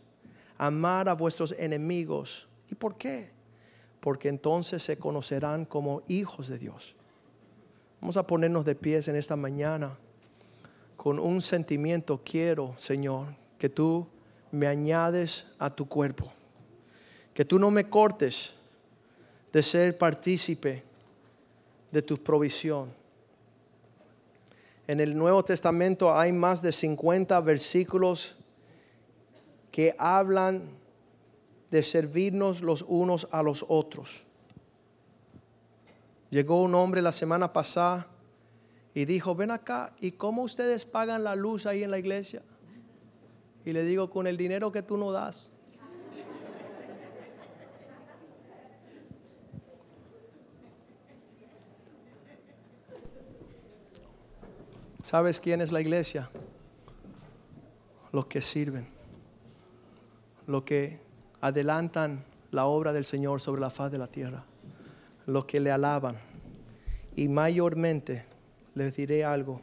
Amar 0.58 1.08
a 1.08 1.14
vuestros 1.14 1.54
enemigos. 1.58 2.48
¿Y 2.70 2.76
por 2.76 2.98
qué? 2.98 3.30
Porque 4.00 4.30
entonces 4.30 4.82
se 4.82 4.98
conocerán 4.98 5.66
como 5.66 6.02
hijos 6.08 6.48
de 6.48 6.58
Dios. 6.58 6.96
Vamos 8.02 8.18
a 8.18 8.26
ponernos 8.26 8.66
de 8.66 8.76
pies 8.76 9.08
en 9.08 9.16
esta 9.16 9.36
mañana 9.36 9.98
con 10.98 11.20
un 11.20 11.42
sentimiento. 11.42 12.22
Quiero, 12.24 12.74
Señor, 12.78 13.28
que 13.58 13.70
tú 13.70 14.08
me 14.52 14.68
añades 14.68 15.48
a 15.60 15.70
tu 15.70 15.88
cuerpo. 15.88 16.32
Que 17.34 17.46
tú 17.46 17.60
no 17.60 17.70
me 17.70 17.90
cortes 17.90 18.56
de 19.52 19.62
ser 19.62 19.98
partícipe 19.98 20.89
de 21.92 22.02
tu 22.02 22.18
provisión. 22.22 22.94
En 24.88 25.00
el 25.00 25.16
Nuevo 25.16 25.44
Testamento 25.44 26.16
hay 26.16 26.32
más 26.32 26.62
de 26.62 26.72
50 26.72 27.40
versículos 27.42 28.36
que 29.72 29.96
hablan 29.98 30.64
de 31.70 31.84
servirnos 31.84 32.62
los 32.62 32.84
unos 32.88 33.28
a 33.32 33.44
los 33.44 33.64
otros. 33.68 34.24
Llegó 36.30 36.62
un 36.62 36.76
hombre 36.76 37.02
la 37.02 37.12
semana 37.12 37.54
pasada 37.54 38.08
y 38.94 39.06
dijo, 39.06 39.36
ven 39.36 39.52
acá, 39.52 39.94
¿y 40.00 40.12
cómo 40.12 40.44
ustedes 40.44 40.86
pagan 40.86 41.24
la 41.24 41.36
luz 41.36 41.66
ahí 41.66 41.84
en 41.84 41.92
la 41.92 42.00
iglesia? 42.00 42.42
Y 43.66 43.74
le 43.74 43.84
digo, 43.84 44.10
con 44.10 44.28
el 44.28 44.38
dinero 44.38 44.72
que 44.72 44.82
tú 44.82 44.98
no 44.98 45.12
das. 45.12 45.54
¿Sabes 55.10 55.40
quién 55.40 55.60
es 55.60 55.72
la 55.72 55.82
iglesia? 55.82 56.30
Los 58.12 58.28
que 58.28 58.44
sirven, 58.44 58.86
los 60.46 60.62
que 60.62 61.00
adelantan 61.42 62.24
la 62.52 62.68
obra 62.68 62.94
del 62.94 63.04
Señor 63.06 63.42
sobre 63.42 63.60
la 63.60 63.72
faz 63.72 63.92
de 63.92 63.98
la 63.98 64.06
tierra, 64.06 64.46
los 65.26 65.46
que 65.46 65.60
le 65.60 65.72
alaban. 65.72 66.16
Y 67.16 67.28
mayormente, 67.28 68.24
les 68.76 68.96
diré 68.96 69.26
algo, 69.26 69.62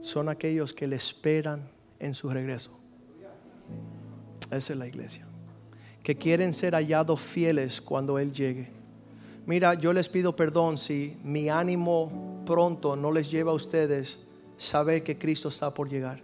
son 0.00 0.28
aquellos 0.28 0.74
que 0.74 0.88
le 0.88 0.96
esperan 0.96 1.70
en 2.00 2.12
su 2.12 2.28
regreso. 2.28 2.76
Esa 4.50 4.72
es 4.72 4.76
la 4.76 4.88
iglesia. 4.88 5.28
Que 6.02 6.16
quieren 6.16 6.52
ser 6.52 6.74
hallados 6.74 7.20
fieles 7.20 7.80
cuando 7.80 8.18
Él 8.18 8.32
llegue 8.32 8.79
Mira, 9.46 9.74
yo 9.74 9.92
les 9.92 10.08
pido 10.08 10.36
perdón 10.36 10.76
si 10.76 11.16
mi 11.24 11.48
ánimo 11.48 12.42
pronto 12.44 12.96
no 12.96 13.10
les 13.10 13.30
lleva 13.30 13.52
a 13.52 13.54
ustedes 13.54 14.26
saber 14.56 15.02
que 15.02 15.18
Cristo 15.18 15.48
está 15.48 15.72
por 15.72 15.88
llegar. 15.88 16.20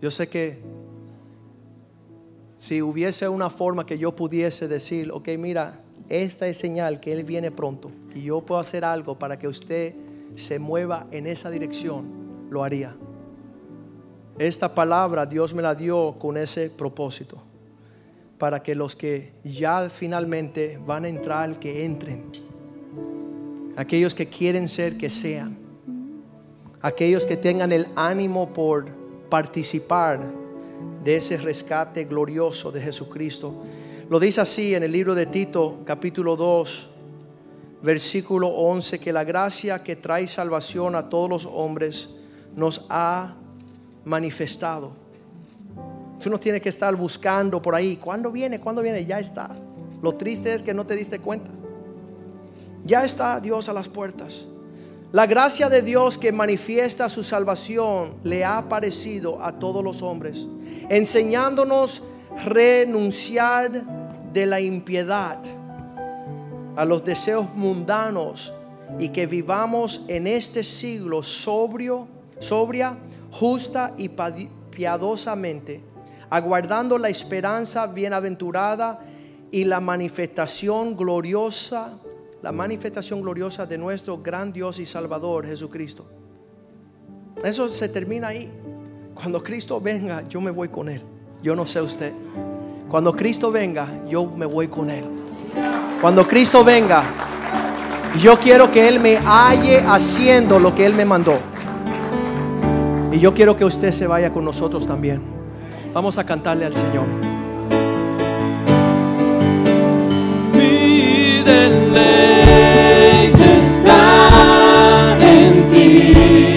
Yo 0.00 0.10
sé 0.10 0.28
que 0.28 0.60
si 2.54 2.82
hubiese 2.82 3.28
una 3.28 3.50
forma 3.50 3.86
que 3.86 3.98
yo 3.98 4.14
pudiese 4.14 4.68
decir, 4.68 5.10
ok, 5.10 5.28
mira, 5.38 5.80
esta 6.08 6.46
es 6.46 6.58
señal 6.58 7.00
que 7.00 7.12
Él 7.12 7.24
viene 7.24 7.50
pronto 7.50 7.90
y 8.14 8.22
yo 8.22 8.40
puedo 8.40 8.60
hacer 8.60 8.84
algo 8.84 9.18
para 9.18 9.38
que 9.38 9.48
usted 9.48 9.94
se 10.34 10.58
mueva 10.58 11.06
en 11.10 11.26
esa 11.26 11.50
dirección, 11.50 12.06
lo 12.50 12.62
haría. 12.62 12.94
Esta 14.38 14.74
palabra 14.74 15.24
Dios 15.24 15.54
me 15.54 15.62
la 15.62 15.74
dio 15.74 16.16
con 16.18 16.36
ese 16.36 16.70
propósito 16.70 17.42
para 18.38 18.62
que 18.62 18.74
los 18.74 18.94
que 18.94 19.32
ya 19.44 19.88
finalmente 19.88 20.78
van 20.84 21.04
a 21.04 21.08
entrar, 21.08 21.58
que 21.58 21.84
entren. 21.84 22.24
Aquellos 23.76 24.14
que 24.14 24.26
quieren 24.26 24.68
ser, 24.68 24.96
que 24.96 25.10
sean. 25.10 25.56
Aquellos 26.82 27.24
que 27.24 27.36
tengan 27.36 27.72
el 27.72 27.88
ánimo 27.96 28.52
por 28.52 28.86
participar 29.30 30.20
de 31.02 31.16
ese 31.16 31.38
rescate 31.38 32.04
glorioso 32.04 32.70
de 32.70 32.80
Jesucristo. 32.80 33.54
Lo 34.08 34.20
dice 34.20 34.40
así 34.40 34.74
en 34.74 34.82
el 34.82 34.92
libro 34.92 35.14
de 35.14 35.26
Tito, 35.26 35.80
capítulo 35.84 36.36
2, 36.36 36.88
versículo 37.82 38.48
11, 38.48 38.98
que 38.98 39.12
la 39.12 39.24
gracia 39.24 39.82
que 39.82 39.96
trae 39.96 40.28
salvación 40.28 40.94
a 40.94 41.08
todos 41.08 41.30
los 41.30 41.46
hombres 41.46 42.16
nos 42.54 42.86
ha 42.90 43.34
manifestado 44.04 45.05
Tú 46.22 46.30
no 46.30 46.38
tienes 46.38 46.62
que 46.62 46.68
estar 46.68 46.94
buscando 46.96 47.60
por 47.60 47.74
ahí. 47.74 47.96
¿Cuándo 47.96 48.30
viene? 48.30 48.60
¿Cuándo 48.60 48.82
viene? 48.82 49.04
Ya 49.04 49.18
está. 49.18 49.50
Lo 50.02 50.14
triste 50.14 50.54
es 50.54 50.62
que 50.62 50.74
no 50.74 50.86
te 50.86 50.96
diste 50.96 51.18
cuenta. 51.18 51.50
Ya 52.84 53.04
está 53.04 53.40
Dios 53.40 53.68
a 53.68 53.72
las 53.72 53.88
puertas. 53.88 54.46
La 55.12 55.26
gracia 55.26 55.68
de 55.68 55.82
Dios 55.82 56.18
que 56.18 56.32
manifiesta 56.32 57.08
su 57.08 57.22
salvación 57.22 58.14
le 58.24 58.44
ha 58.44 58.58
aparecido 58.58 59.42
a 59.42 59.52
todos 59.52 59.82
los 59.82 60.02
hombres, 60.02 60.46
enseñándonos 60.88 62.02
renunciar 62.44 63.84
de 64.32 64.46
la 64.46 64.60
impiedad 64.60 65.38
a 66.74 66.84
los 66.84 67.04
deseos 67.04 67.54
mundanos 67.54 68.52
y 68.98 69.08
que 69.08 69.26
vivamos 69.26 70.04
en 70.08 70.26
este 70.26 70.62
siglo 70.62 71.22
sobrio, 71.22 72.08
sobria, 72.38 72.96
justa 73.30 73.94
y 73.96 74.10
piadosamente 74.70 75.95
aguardando 76.30 76.98
la 76.98 77.08
esperanza 77.08 77.86
bienaventurada 77.86 79.00
y 79.50 79.64
la 79.64 79.80
manifestación 79.80 80.96
gloriosa, 80.96 81.98
la 82.42 82.52
manifestación 82.52 83.22
gloriosa 83.22 83.66
de 83.66 83.78
nuestro 83.78 84.18
gran 84.18 84.52
Dios 84.52 84.78
y 84.78 84.86
Salvador 84.86 85.46
Jesucristo. 85.46 86.06
Eso 87.42 87.68
se 87.68 87.88
termina 87.88 88.28
ahí. 88.28 88.50
Cuando 89.14 89.42
Cristo 89.42 89.80
venga, 89.80 90.22
yo 90.28 90.40
me 90.40 90.50
voy 90.50 90.68
con 90.68 90.88
Él. 90.88 91.02
Yo 91.42 91.54
no 91.54 91.64
sé 91.64 91.80
usted. 91.80 92.12
Cuando 92.88 93.14
Cristo 93.14 93.50
venga, 93.50 93.88
yo 94.06 94.26
me 94.26 94.46
voy 94.46 94.68
con 94.68 94.90
Él. 94.90 95.04
Cuando 96.00 96.26
Cristo 96.26 96.62
venga, 96.64 97.02
yo 98.20 98.38
quiero 98.38 98.70
que 98.70 98.88
Él 98.88 99.00
me 99.00 99.16
halle 99.16 99.80
haciendo 99.80 100.58
lo 100.58 100.74
que 100.74 100.86
Él 100.86 100.94
me 100.94 101.04
mandó. 101.04 101.38
Y 103.12 103.18
yo 103.18 103.32
quiero 103.32 103.56
que 103.56 103.64
usted 103.64 103.92
se 103.92 104.06
vaya 104.06 104.32
con 104.32 104.44
nosotros 104.44 104.86
también. 104.86 105.35
Vamos 105.96 106.18
a 106.18 106.24
cantarle 106.24 106.66
al 106.66 106.74
Señor. 106.74 107.06
Mi 110.52 111.42
deleite 111.42 112.62
está 113.54 115.16
en 115.18 115.66
ti, 115.68 116.55